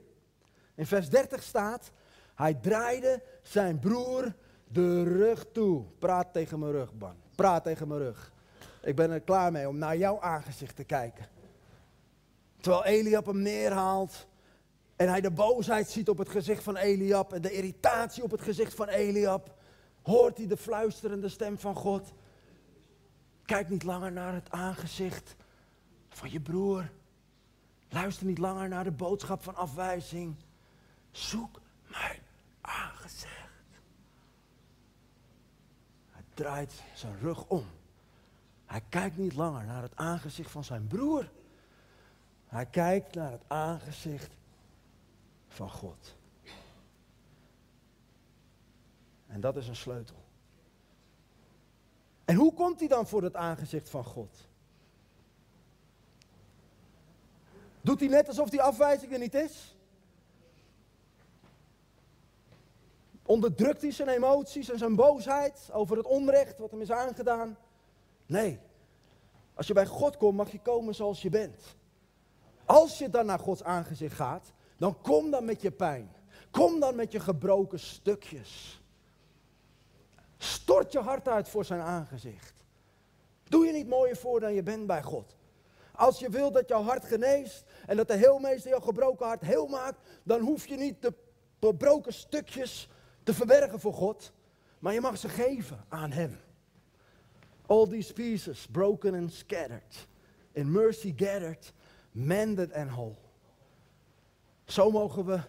[0.75, 1.91] In vers 30 staat,
[2.35, 4.35] hij draaide zijn broer
[4.75, 5.85] de rug toe.
[5.99, 7.15] Praat tegen mijn rug, Ban.
[7.35, 8.33] Praat tegen mijn rug.
[8.83, 11.27] Ik ben er klaar mee om naar jouw aangezicht te kijken.
[12.61, 14.27] Terwijl Eliab hem neerhaalt
[14.97, 18.41] en hij de boosheid ziet op het gezicht van Eliab en de irritatie op het
[18.41, 19.55] gezicht van Eliab,
[20.03, 22.13] hoort hij de fluisterende stem van God.
[23.45, 25.37] Kijk niet langer naar het aangezicht
[26.09, 26.91] van je broer.
[27.89, 30.37] Luister niet langer naar de boodschap van afwijzing.
[31.11, 32.21] Zoek mijn
[32.61, 33.35] aangezicht.
[36.11, 37.65] Hij draait zijn rug om.
[38.67, 41.31] Hij kijkt niet langer naar het aangezicht van zijn broer.
[42.47, 44.33] Hij kijkt naar het aangezicht
[45.49, 46.17] van God.
[49.27, 50.25] En dat is een sleutel.
[52.25, 54.49] En hoe komt hij dan voor het aangezicht van God?
[57.81, 59.74] Doet hij net alsof die afwijzing er niet is?
[63.27, 67.59] Onderdrukt hij zijn emoties en zijn boosheid over het onrecht wat hem is aangedaan?
[68.27, 68.61] Nee.
[69.55, 71.77] Als je bij God komt, mag je komen zoals je bent.
[72.65, 76.13] Als je dan naar Gods aangezicht gaat, dan kom dan met je pijn.
[76.51, 78.83] Kom dan met je gebroken stukjes.
[80.39, 82.55] Stort je hart uit voor zijn aangezicht.
[83.45, 85.37] Doe je niet mooier voor dan je bent bij God.
[85.93, 89.67] Als je wilt dat jouw hart geneest en dat de heelmeester jouw gebroken hart heel
[89.67, 91.13] maakt, dan hoef je niet de
[91.61, 92.89] gebroken stukjes
[93.25, 94.33] te verbergen voor God,
[94.79, 96.39] maar je mag ze geven aan Hem.
[97.67, 100.07] All these pieces, broken and scattered,
[100.53, 101.73] in mercy gathered,
[102.13, 103.15] mended and whole.
[104.65, 105.41] Zo mogen we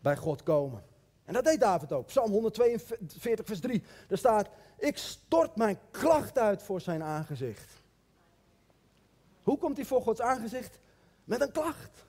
[0.00, 0.84] bij God komen.
[1.24, 2.06] En dat deed David ook.
[2.06, 3.82] Psalm 142, vers 3.
[4.08, 7.72] Daar staat: Ik stort mijn klacht uit voor zijn aangezicht.
[9.42, 10.78] Hoe komt hij voor Gods aangezicht?
[11.24, 12.04] Met een klacht.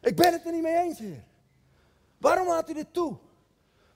[0.00, 1.24] Ik ben het er niet mee eens, Heer.
[2.18, 3.16] Waarom laat u dit toe?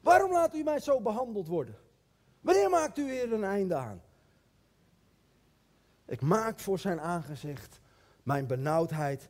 [0.05, 1.79] Waarom laat u mij zo behandeld worden?
[2.41, 4.03] Wanneer maakt u weer een einde aan?
[6.05, 7.81] Ik maak voor zijn aangezicht
[8.23, 9.29] mijn benauwdheid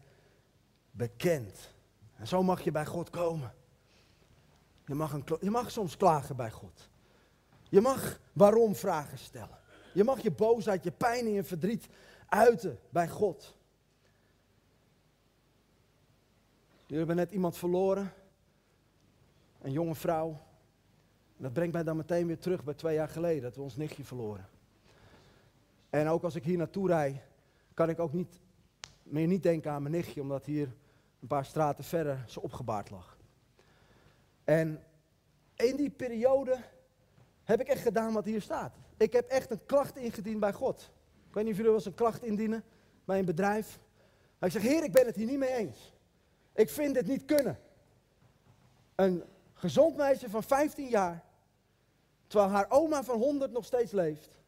[0.91, 1.75] bekend.
[2.17, 3.55] En zo mag je bij God komen.
[4.87, 6.91] Je mag, een, je mag soms klagen bij God.
[7.69, 9.59] Je mag waarom vragen stellen.
[9.93, 11.89] Je mag je boosheid, je pijn en je verdriet
[12.29, 13.57] uiten bij God.
[16.81, 18.13] Jullie hebben net iemand verloren.
[19.61, 20.41] een jonge vrouw.
[21.37, 24.05] Dat brengt mij dan meteen weer terug bij twee jaar geleden, dat we ons nichtje
[24.05, 24.49] verloren.
[25.91, 27.17] En ook als ik hier naartoe rijd,
[27.75, 28.41] kan ik ook niet,
[29.03, 30.75] meer niet denken aan mijn nichtje, omdat hier
[31.21, 33.19] een paar straten verder ze opgebaard lag.
[34.45, 34.83] En
[35.55, 36.57] in die periode
[37.43, 38.77] heb ik echt gedaan wat hier staat.
[38.97, 40.91] Ik heb echt een klacht ingediend bij God.
[41.29, 42.65] Ik weet niet of jullie wel eens een klacht indienen
[43.05, 43.79] bij een bedrijf.
[44.39, 45.93] Maar ik zeg, Heer, ik ben het hier niet mee eens.
[46.53, 47.59] Ik vind dit niet kunnen.
[48.95, 49.25] Een
[49.55, 51.24] gezond meisje van 15 jaar,
[52.27, 54.39] terwijl haar oma van 100 nog steeds leeft.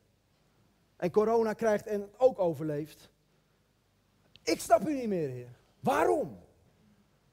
[0.96, 3.10] En corona krijgt en ook overleeft.
[4.42, 5.58] Ik snap u niet meer, Heer.
[5.80, 6.38] Waarom?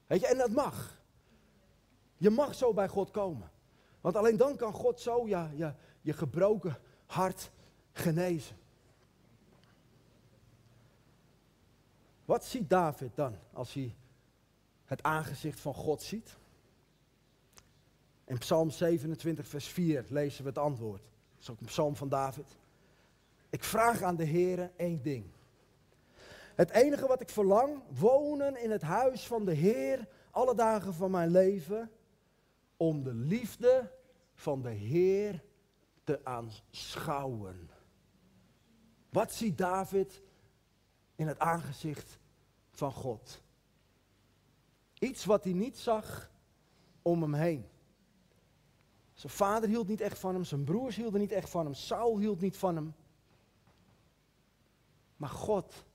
[0.08, 1.02] Weet je, en dat mag.
[2.18, 3.52] Je mag zo bij God komen.
[4.02, 7.52] Want alleen dan kan God zo ja, je gebroken hart
[7.92, 8.56] genezen.
[12.26, 13.96] Wat ziet David dan als hij
[14.86, 16.38] het aangezicht van God ziet?
[18.34, 21.02] In Psalm 27, vers 4 lezen we het antwoord.
[21.02, 22.58] Dat is ook een psalm van David.
[23.50, 25.26] Ik vraag aan de Heer één ding.
[26.56, 31.12] Het enige wat ik verlang, wonen in het huis van de Heer alle dagen van
[31.12, 31.92] mijn leven,
[32.78, 33.92] om de liefde
[34.34, 35.44] van de Heer
[36.04, 37.70] te aanschouwen.
[39.10, 40.22] Wat ziet David
[41.16, 42.18] in het aangezicht
[42.72, 43.42] van God?
[45.00, 46.32] Iets wat hij niet zag
[47.02, 47.72] om hem heen.
[49.14, 52.18] Zijn vader hield niet echt van hem, zijn broers hielden niet echt van hem, Saul
[52.18, 52.96] hield niet van hem.
[55.18, 55.86] Maar God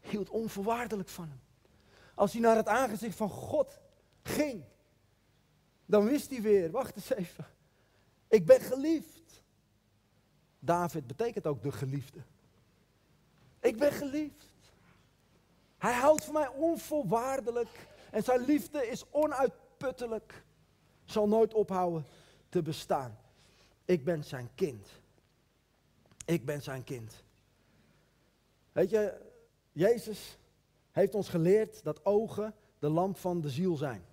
[0.00, 1.40] hield onvoorwaardelijk van hem.
[2.14, 3.78] Als hij naar het aangezicht van God
[4.22, 4.64] ging,
[5.86, 7.46] dan wist hij weer, wacht eens even,
[8.28, 9.42] ik ben geliefd.
[10.58, 12.20] David betekent ook de geliefde.
[13.60, 14.50] Ik ben geliefd.
[15.78, 20.44] Hij houdt van mij onvoorwaardelijk en zijn liefde is onuitputtelijk.
[21.06, 22.06] Zal nooit ophouden
[22.48, 23.18] te bestaan.
[23.84, 24.88] Ik ben zijn kind.
[26.24, 27.24] Ik ben zijn kind.
[28.72, 29.20] Weet je,
[29.72, 30.38] Jezus
[30.90, 34.04] heeft ons geleerd dat ogen de lamp van de ziel zijn.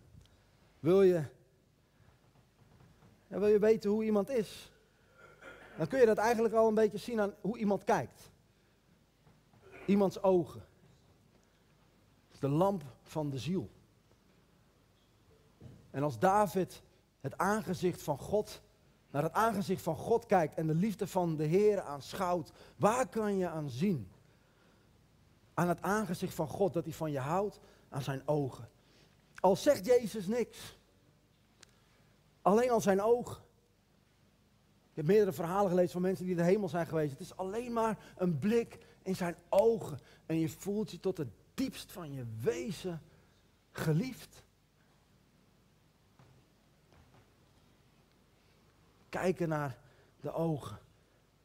[0.80, 1.24] Wil je,
[3.28, 4.72] wil je weten hoe iemand is?
[5.78, 8.32] Dan kun je dat eigenlijk al een beetje zien aan hoe iemand kijkt.
[9.86, 10.66] Iemands ogen.
[12.40, 13.70] De lamp van de ziel.
[15.94, 16.82] En als David
[17.22, 18.62] het aangezicht van God,
[19.12, 23.38] naar het aangezicht van God kijkt en de liefde van de Heer aanschouwt, waar kan
[23.38, 24.12] je aan zien?
[25.54, 28.70] aan het aangezicht van God dat hij van je houdt, aan zijn ogen.
[29.40, 30.78] Al zegt Jezus niks.
[32.42, 33.42] Alleen al zijn ogen.
[34.90, 37.12] Ik heb meerdere verhalen gelezen van mensen die in de hemel zijn geweest.
[37.12, 40.00] Het is alleen maar een blik in zijn ogen.
[40.26, 43.02] En je voelt je tot het diepst van je wezen
[43.72, 44.43] geliefd.
[49.14, 49.78] Kijken naar
[50.22, 50.80] de ogen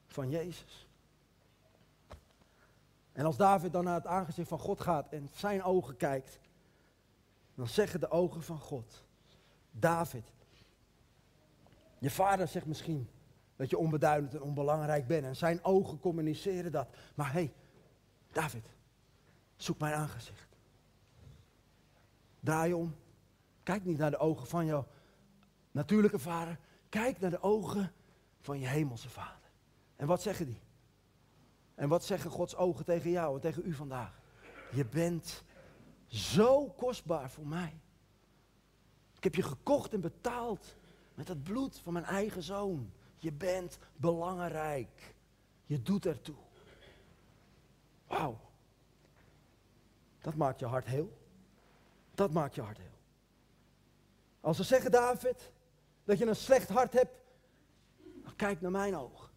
[0.07, 0.89] van Jezus.
[3.12, 6.41] En als David dan naar het aangezicht van God gaat en zijn ogen kijkt,
[7.55, 9.05] dan zeggen de ogen van God,
[9.71, 10.33] David,
[11.99, 13.09] je vader zegt misschien
[13.57, 16.89] dat je onbeduidend en onbelangrijk bent en zijn ogen communiceren dat.
[17.14, 17.53] Maar hé, hey,
[18.33, 18.66] David,
[19.57, 20.57] zoek mijn aangezicht.
[22.41, 22.95] Draai om,
[23.62, 24.87] kijk niet naar de ogen van jouw
[25.71, 26.59] natuurlijke vader,
[26.89, 27.93] kijk naar de ogen
[28.41, 29.51] van je hemelse vader.
[29.97, 30.61] En wat zeggen die?
[31.74, 34.20] En wat zeggen Gods ogen tegen jou en tegen u vandaag?
[34.70, 35.43] Je bent
[36.07, 37.80] zo kostbaar voor mij.
[39.16, 40.76] Ik heb je gekocht en betaald
[41.14, 42.93] met het bloed van mijn eigen zoon.
[43.16, 45.14] Je bent belangrijk.
[45.64, 46.36] Je doet ertoe.
[48.07, 48.41] Wauw.
[50.20, 51.18] Dat maakt je hart heel.
[52.14, 52.99] Dat maakt je hart heel.
[54.41, 55.53] Als ze zeggen, David,
[56.09, 57.20] dat je een slecht hart hebt,
[58.36, 59.32] kijk naar mijn oog.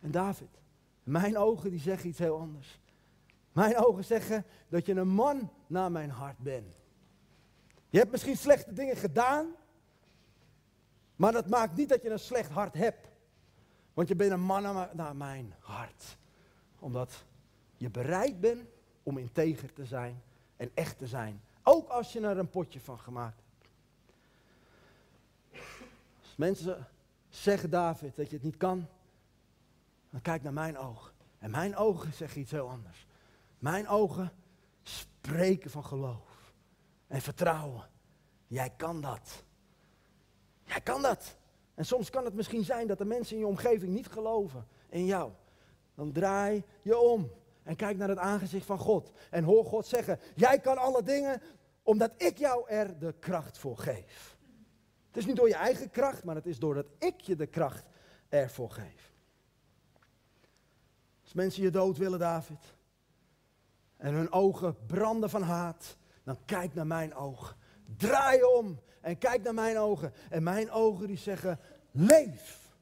[0.00, 0.48] En David,
[1.02, 2.80] mijn ogen die zeggen iets heel anders.
[3.52, 6.76] Mijn ogen zeggen dat je een man naar mijn hart bent.
[7.88, 9.54] Je hebt misschien slechte dingen gedaan,
[11.16, 13.08] maar dat maakt niet dat je een slecht hart hebt.
[13.94, 16.16] Want je bent een man naar mijn hart.
[16.78, 17.24] Omdat
[17.76, 18.68] je bereid bent
[19.02, 20.22] om integer te zijn
[20.56, 21.42] en echt te zijn.
[21.62, 23.46] Ook als je er een potje van gemaakt
[26.38, 26.86] mensen
[27.28, 28.86] zeggen, David, dat je het niet kan,
[30.10, 31.12] dan kijk naar mijn ogen.
[31.38, 33.06] En mijn ogen zeggen iets heel anders.
[33.58, 34.32] Mijn ogen
[34.82, 36.52] spreken van geloof
[37.06, 37.88] en vertrouwen.
[38.46, 39.44] Jij kan dat.
[40.64, 41.36] Jij kan dat.
[41.74, 45.04] En soms kan het misschien zijn dat de mensen in je omgeving niet geloven in
[45.04, 45.32] jou.
[45.94, 47.30] Dan draai je om
[47.62, 49.12] en kijk naar het aangezicht van God.
[49.30, 51.42] En hoor God zeggen, jij kan alle dingen
[51.82, 54.37] Omdat ik jou er de kracht voor geef.
[55.18, 57.84] Het is niet door je eigen kracht, maar het is doordat ik je de kracht
[58.28, 59.12] ervoor geef.
[61.22, 62.74] Als mensen je dood willen, David,
[63.96, 67.56] en hun ogen branden van haat, dan kijk naar mijn ogen.
[67.96, 70.12] Draai om en kijk naar mijn ogen.
[70.30, 71.60] En mijn ogen die zeggen,
[71.90, 72.76] leef.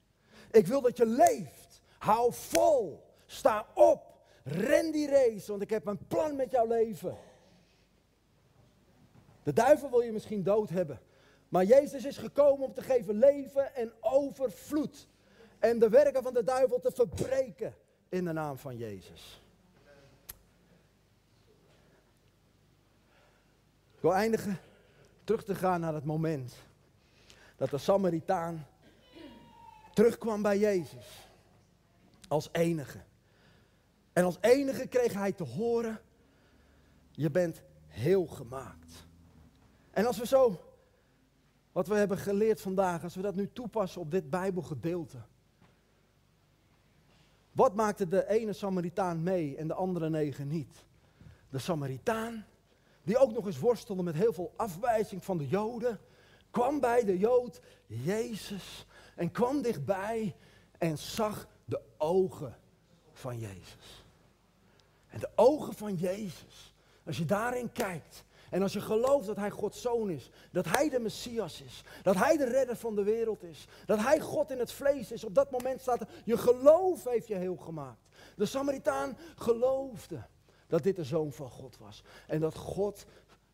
[0.50, 1.82] Ik wil dat je leeft.
[1.98, 3.14] Hou vol.
[3.26, 4.26] Sta op.
[4.42, 7.16] Ren die race, want ik heb een plan met jouw leven.
[9.42, 11.00] De duivel wil je misschien dood hebben.
[11.48, 15.08] Maar Jezus is gekomen om te geven leven en overvloed.
[15.58, 17.74] En de werken van de duivel te verbreken
[18.08, 19.40] in de naam van Jezus.
[23.94, 24.58] Ik wil eindigen
[25.24, 26.54] terug te gaan naar het moment
[27.56, 28.66] dat de Samaritaan
[29.94, 31.28] terugkwam bij Jezus.
[32.28, 32.98] Als enige.
[34.12, 36.00] En als enige kreeg hij te horen,
[37.10, 39.06] je bent heel gemaakt.
[39.90, 40.65] En als we zo,
[41.76, 45.18] wat we hebben geleerd vandaag, als we dat nu toepassen op dit Bijbelgedeelte.
[47.52, 50.84] Wat maakte de ene Samaritaan mee en de andere negen niet?
[51.48, 52.46] De Samaritaan,
[53.02, 56.00] die ook nog eens worstelde met heel veel afwijzing van de Joden,
[56.50, 60.36] kwam bij de Jood Jezus en kwam dichtbij
[60.78, 62.56] en zag de ogen
[63.12, 64.04] van Jezus.
[65.06, 66.74] En de ogen van Jezus,
[67.04, 70.88] als je daarin kijkt en als je gelooft dat Hij Gods zoon is, dat Hij
[70.88, 74.58] de Messias is, dat Hij de redder van de wereld is, dat Hij God in
[74.58, 78.00] het vlees is, op dat moment staat er, je geloof heeft je heel gemaakt.
[78.36, 80.26] De Samaritaan geloofde
[80.66, 83.06] dat dit de zoon van God was en dat God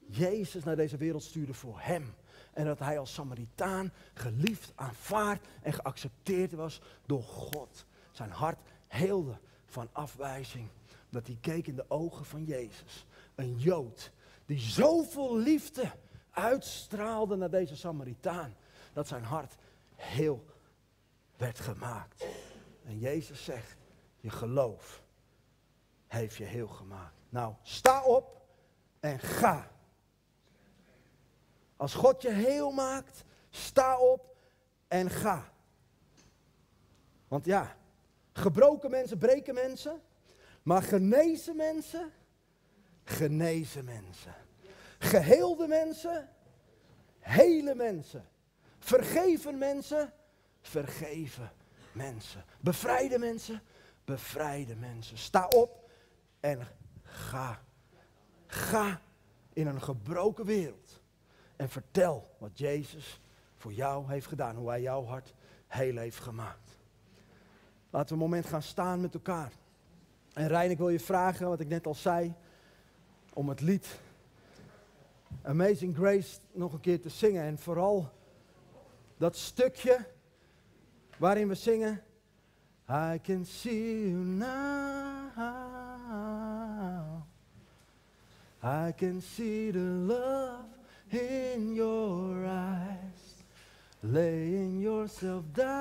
[0.07, 2.14] Jezus naar deze wereld stuurde voor hem.
[2.53, 7.86] En dat hij als Samaritaan geliefd, aanvaard en geaccepteerd was door God.
[8.11, 10.68] Zijn hart heelde van afwijzing.
[11.11, 13.07] Dat hij keek in de ogen van Jezus.
[13.34, 14.11] Een Jood
[14.47, 15.90] die zoveel liefde
[16.30, 18.55] uitstraalde naar deze Samaritaan.
[18.93, 19.55] Dat zijn hart
[19.95, 20.45] heel
[21.36, 22.26] werd gemaakt.
[22.84, 23.76] En Jezus zegt,
[24.20, 25.03] je geloof
[26.07, 27.14] heeft je heel gemaakt.
[27.28, 28.40] Nou, sta op
[29.01, 29.70] en ga.
[31.76, 34.36] Als God je heel maakt, sta op
[34.88, 35.53] en ga.
[37.28, 37.76] Want ja,
[38.32, 40.01] gebroken mensen breken mensen,
[40.62, 42.12] maar genezen mensen,
[43.12, 44.34] genezen mensen.
[44.98, 46.28] Geheelde mensen,
[47.18, 48.24] hele mensen.
[48.78, 50.12] Vergeven mensen,
[50.60, 51.52] vergeven
[51.92, 52.44] mensen.
[52.60, 53.62] Bevrijde mensen,
[54.04, 55.18] bevrijde mensen.
[55.18, 55.90] Sta op
[56.40, 56.68] en
[57.02, 57.60] ga.
[58.46, 59.00] Ga
[59.52, 61.00] in een gebroken wereld.
[61.56, 63.20] En vertel wat Jezus
[63.56, 64.56] voor jou heeft gedaan.
[64.56, 65.34] Hoe hij jouw hart
[65.66, 66.78] heel heeft gemaakt.
[67.90, 69.52] Laten we een moment gaan staan met elkaar.
[70.32, 72.34] En Rijn, ik wil je vragen, wat ik net al zei,
[73.33, 74.01] om het lied
[75.43, 77.43] Amazing Grace nog een keer te zingen.
[77.43, 78.11] En vooral
[79.16, 80.07] dat stukje
[81.18, 82.03] waarin we zingen.
[82.89, 84.51] I can see you now.
[88.64, 90.64] I can see the love
[91.09, 93.45] in your eyes.
[94.01, 95.72] Laying yourself down.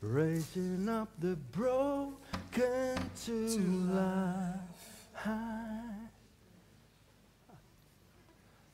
[0.00, 2.23] Raising up the broken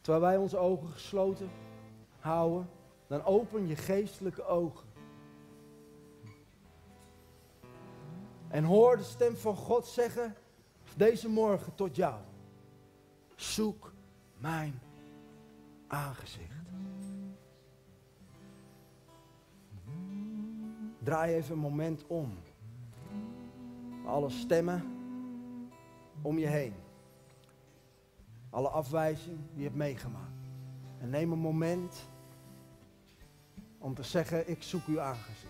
[0.00, 1.50] Terwijl wij onze ogen gesloten
[2.18, 2.68] houden,
[3.06, 4.88] dan open je geestelijke ogen.
[8.48, 10.34] En hoor de stem van God zeggen
[10.96, 12.20] deze morgen tot jou.
[13.36, 13.92] Zoek
[14.38, 14.80] mijn
[15.86, 16.48] aangezicht.
[20.98, 22.38] Draai even een moment om.
[24.10, 24.82] Alle stemmen
[26.22, 26.74] om je heen.
[28.50, 30.48] Alle afwijzing die je hebt meegemaakt.
[30.98, 32.08] En neem een moment
[33.78, 35.46] om te zeggen, ik zoek uw aangezicht.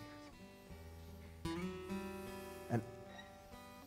[2.69, 2.83] En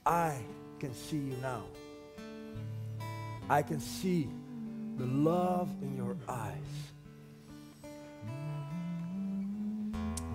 [0.08, 0.46] I
[0.78, 1.64] can see you now.
[3.60, 4.30] I can see
[4.98, 6.94] the love in your eyes.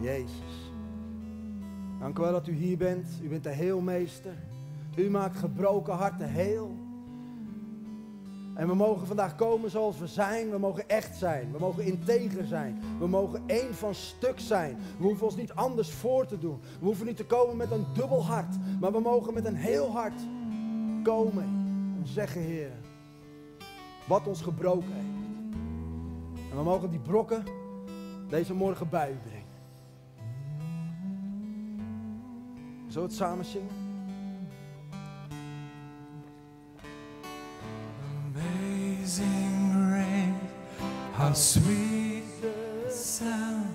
[0.01, 0.68] Jezus.
[2.01, 3.09] Dank u wel dat u hier bent.
[3.23, 4.35] U bent de heelmeester.
[4.97, 6.77] U maakt gebroken harten heel.
[8.55, 10.51] En we mogen vandaag komen zoals we zijn.
[10.51, 11.53] We mogen echt zijn.
[11.53, 12.81] We mogen integer zijn.
[12.99, 14.77] We mogen één van stuk zijn.
[14.99, 16.61] We hoeven ons niet anders voor te doen.
[16.79, 18.57] We hoeven niet te komen met een dubbel hart.
[18.81, 20.21] Maar we mogen met een heel hart
[21.03, 21.45] komen.
[21.99, 22.73] En zeggen, Heer,
[24.09, 25.19] wat ons gebroken heeft.
[26.51, 27.45] En we mogen die brokken
[28.29, 29.38] deze morgen bij u brengen.
[32.99, 33.71] Zullen we het samen zingen?
[38.35, 40.35] Amazing grace,
[41.13, 43.67] how sweet the sound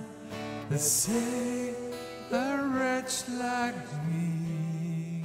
[0.68, 1.94] that saved
[2.32, 3.74] a wretch like
[4.10, 5.22] me.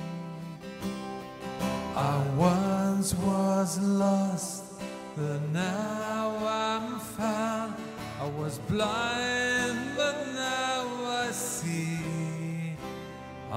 [1.96, 4.64] I once was lost,
[5.16, 7.74] but now I'm found.
[8.22, 9.79] I was blind,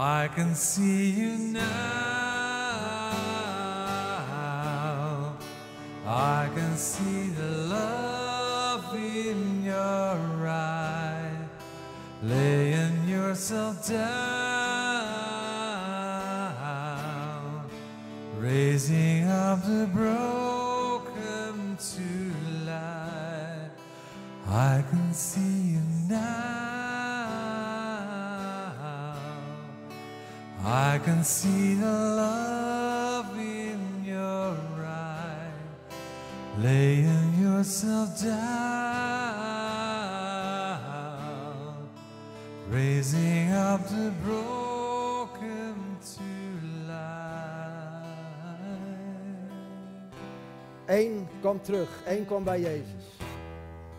[0.03, 1.63] I can see you now.
[6.05, 11.31] I can see the love in your eye,
[12.21, 14.03] laying yourself down,
[18.41, 22.09] raising up the broken to
[22.67, 23.71] life.
[24.49, 25.52] I can see
[31.05, 35.51] can see the love in your eye,
[36.59, 38.39] laying yourself down,
[42.69, 45.75] raising up the broken
[46.15, 46.23] to
[46.87, 47.03] life.
[50.87, 53.19] Eén kwam terug, één kwam bij Jezus.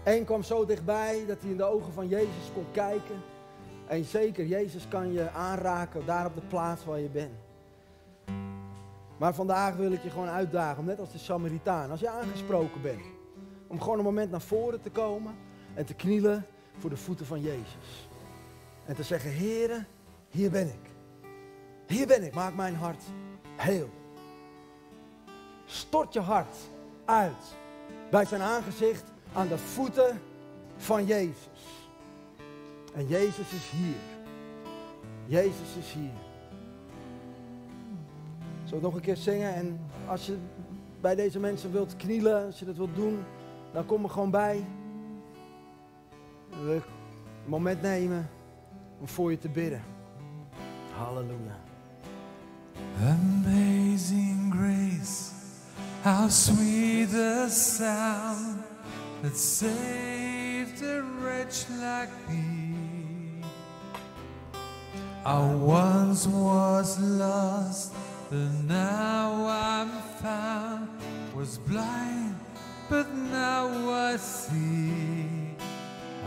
[0.04, 3.22] Eén kwam zo dichtbij dat hij in de ogen van Jezus kon kijken.
[3.88, 7.34] En zeker, Jezus kan je aanraken daar op de plaats waar je bent.
[9.18, 13.06] Maar vandaag wil ik je gewoon uitdagen, net als de Samaritaan, als je aangesproken bent,
[13.68, 15.36] om gewoon een moment naar voren te komen
[15.74, 16.46] en te knielen
[16.78, 18.10] voor de voeten van Jezus.
[18.86, 19.86] En te zeggen, Heere,
[20.30, 20.92] hier ben ik.
[21.88, 23.04] Hier ben ik, maak mijn hart
[23.56, 23.90] heel.
[25.66, 26.56] Stort je hart
[27.06, 27.56] uit
[28.10, 29.04] bij zijn aangezicht
[29.34, 30.22] aan de voeten
[30.78, 31.83] van Jezus.
[32.96, 33.96] En Jezus is hier.
[35.26, 36.12] Jezus is hier.
[38.64, 39.56] Zullen we nog een keer zingen?
[39.56, 40.38] En als je
[41.02, 43.24] bij deze mensen wilt knielen, als je dat wilt doen,
[43.72, 44.66] dan kom er gewoon bij.
[46.52, 46.82] Een
[47.46, 48.30] moment nemen
[49.00, 49.82] om voor je te bidden.
[50.98, 51.62] Halleluja.
[53.02, 55.32] Amazing grace,
[56.04, 58.60] how sweet the sound
[59.22, 62.73] that saved a wretch like me.
[65.26, 67.94] I once was lost,
[68.30, 69.90] but now I'm
[70.22, 70.90] found.
[71.34, 72.36] Was blind,
[72.90, 75.56] but now I see.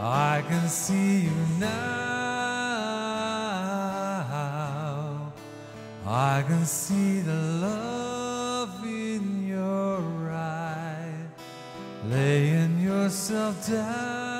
[0.00, 2.36] I can see you now.
[6.06, 11.12] I can see the love in your eye,
[12.08, 14.35] laying yourself down,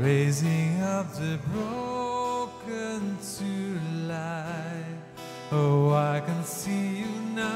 [0.00, 3.78] raising up the broken to
[4.08, 4.86] life.
[5.52, 7.50] Oh, I can see you now.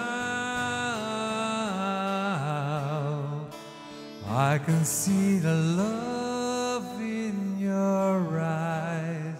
[4.28, 9.36] I can see the love in your eyes,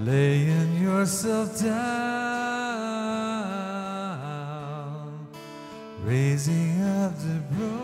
[0.00, 1.84] laying yourself down,
[6.02, 7.83] raising up the broken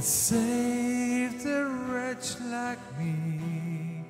[0.00, 4.02] that saved a wretch like me.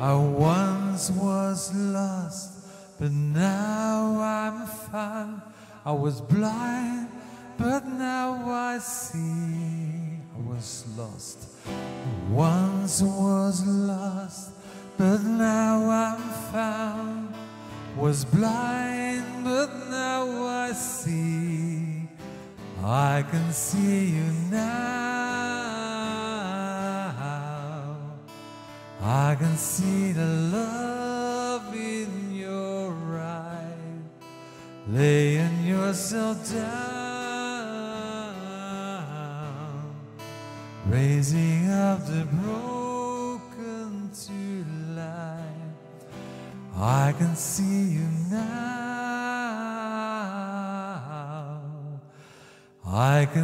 [0.00, 2.66] I once was lost,
[2.98, 5.42] but now I'm found.
[5.84, 7.10] I was blind,
[7.58, 9.35] but now I see.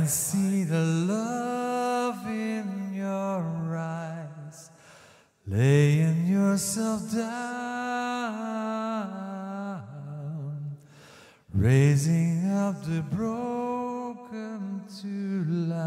[0.02, 4.70] can see the love in your eyes,
[5.46, 7.46] laying yourself down,
[11.54, 15.86] raising up the broken to life.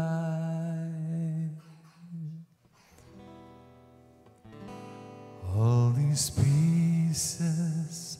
[5.54, 8.16] All these pieces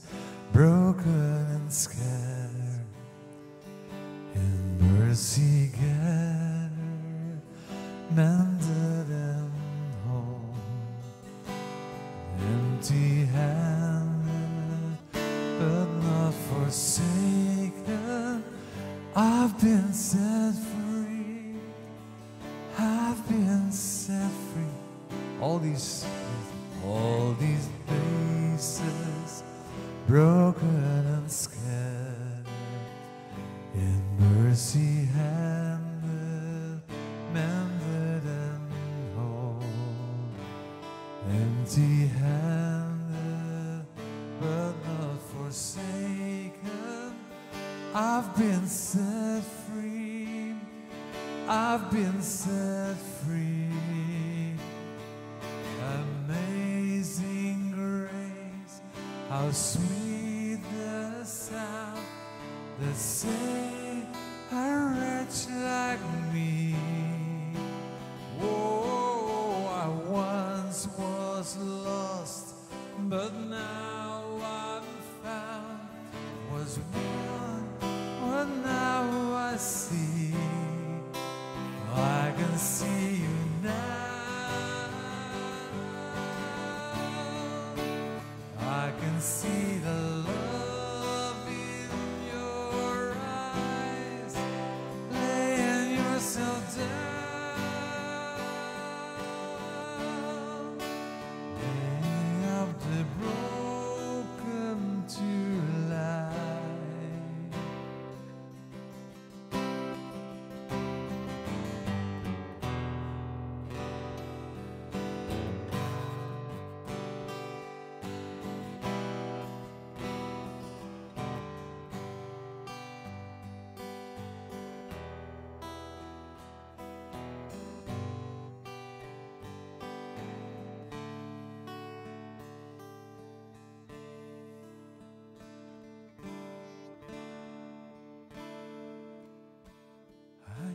[0.53, 2.67] broken and scattered.
[5.17, 5.71] mercy
[8.17, 8.46] now.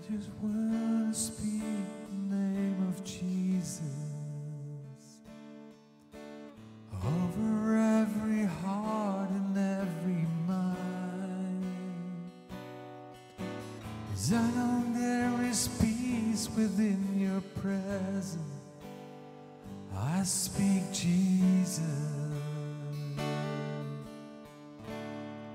[0.09, 1.61] just want to speak
[2.09, 3.81] the name of Jesus
[7.05, 11.65] over every heart and every mind.
[14.09, 18.39] Cause I know there is peace within your presence.
[19.95, 21.79] I speak Jesus.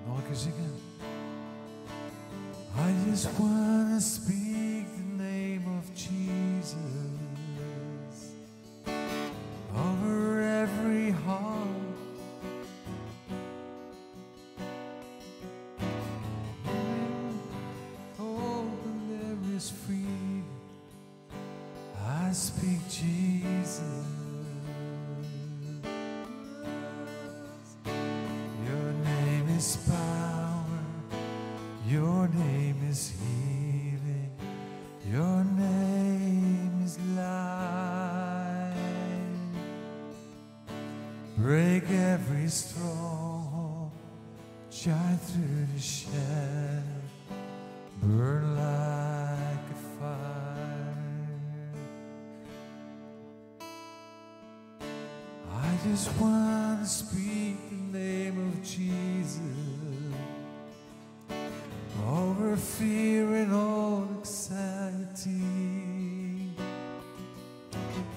[0.07, 0.73] No, because you can.
[2.79, 4.46] I just want must be
[55.91, 59.41] just want to speak the name of Jesus
[62.09, 65.41] over fear and all anxiety.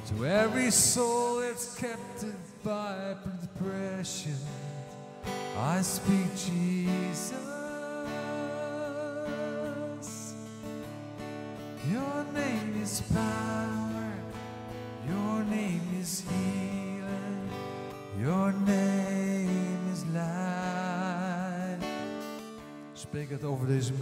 [0.08, 4.38] To every soul that's captive by depression,
[5.58, 7.39] I speak Jesus.
[23.44, 23.94] over deze.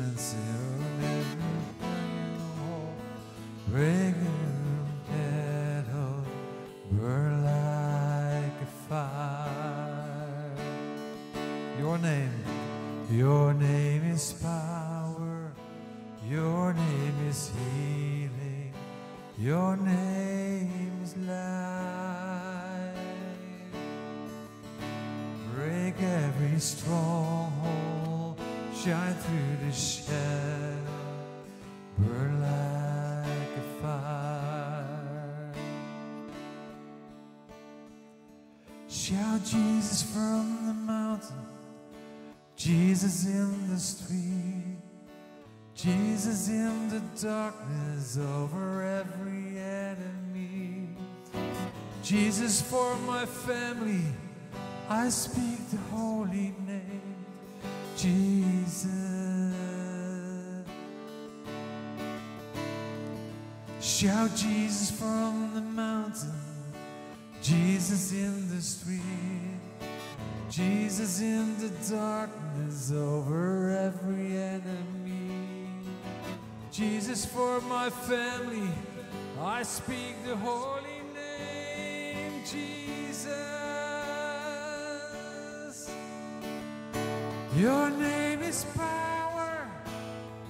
[47.21, 50.89] Darkness over every enemy.
[52.03, 54.03] Jesus for my family,
[54.87, 57.15] I speak the holy name.
[57.95, 58.87] Jesus.
[63.81, 66.39] Shout Jesus from the mountain,
[67.41, 69.01] Jesus in the street,
[70.51, 75.16] Jesus in the darkness over every enemy.
[76.77, 78.69] Jesus for my family,
[79.41, 83.33] I speak the holy name, Jesus.
[87.55, 89.67] Your name is power,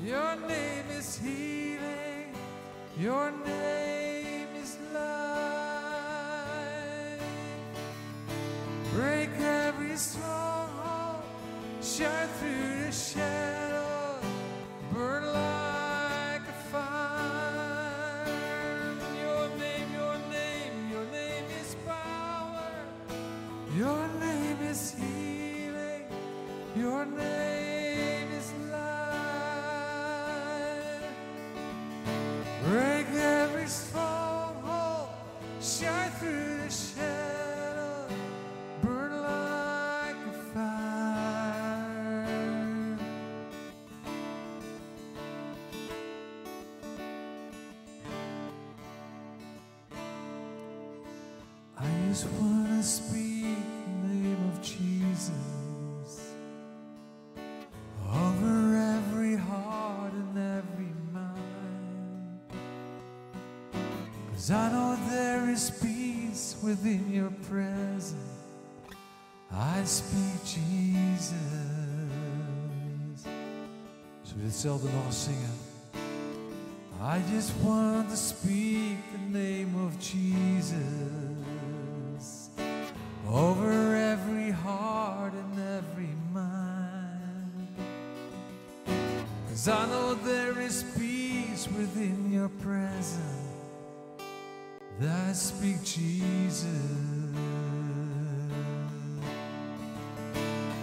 [0.04, 2.36] your name is healing,
[3.00, 5.08] your name is life.
[8.96, 11.24] Break every stronghold,
[11.82, 13.37] shine through the shadows,
[74.68, 75.58] Nog eens zingen?
[77.02, 80.84] I just want to speak the name of Jesus
[83.30, 87.68] over every heart and every mind.
[89.48, 93.24] Cause I know there is peace within your presence.
[95.02, 96.68] I speak Jesus.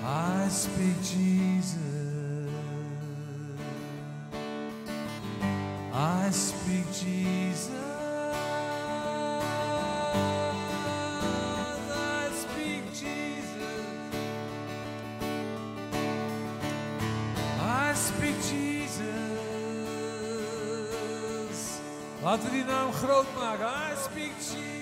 [0.03, 1.94] I speak Jesus.
[22.25, 23.67] Laten we die naam groot maken.
[23.67, 24.74] I speak Jesus.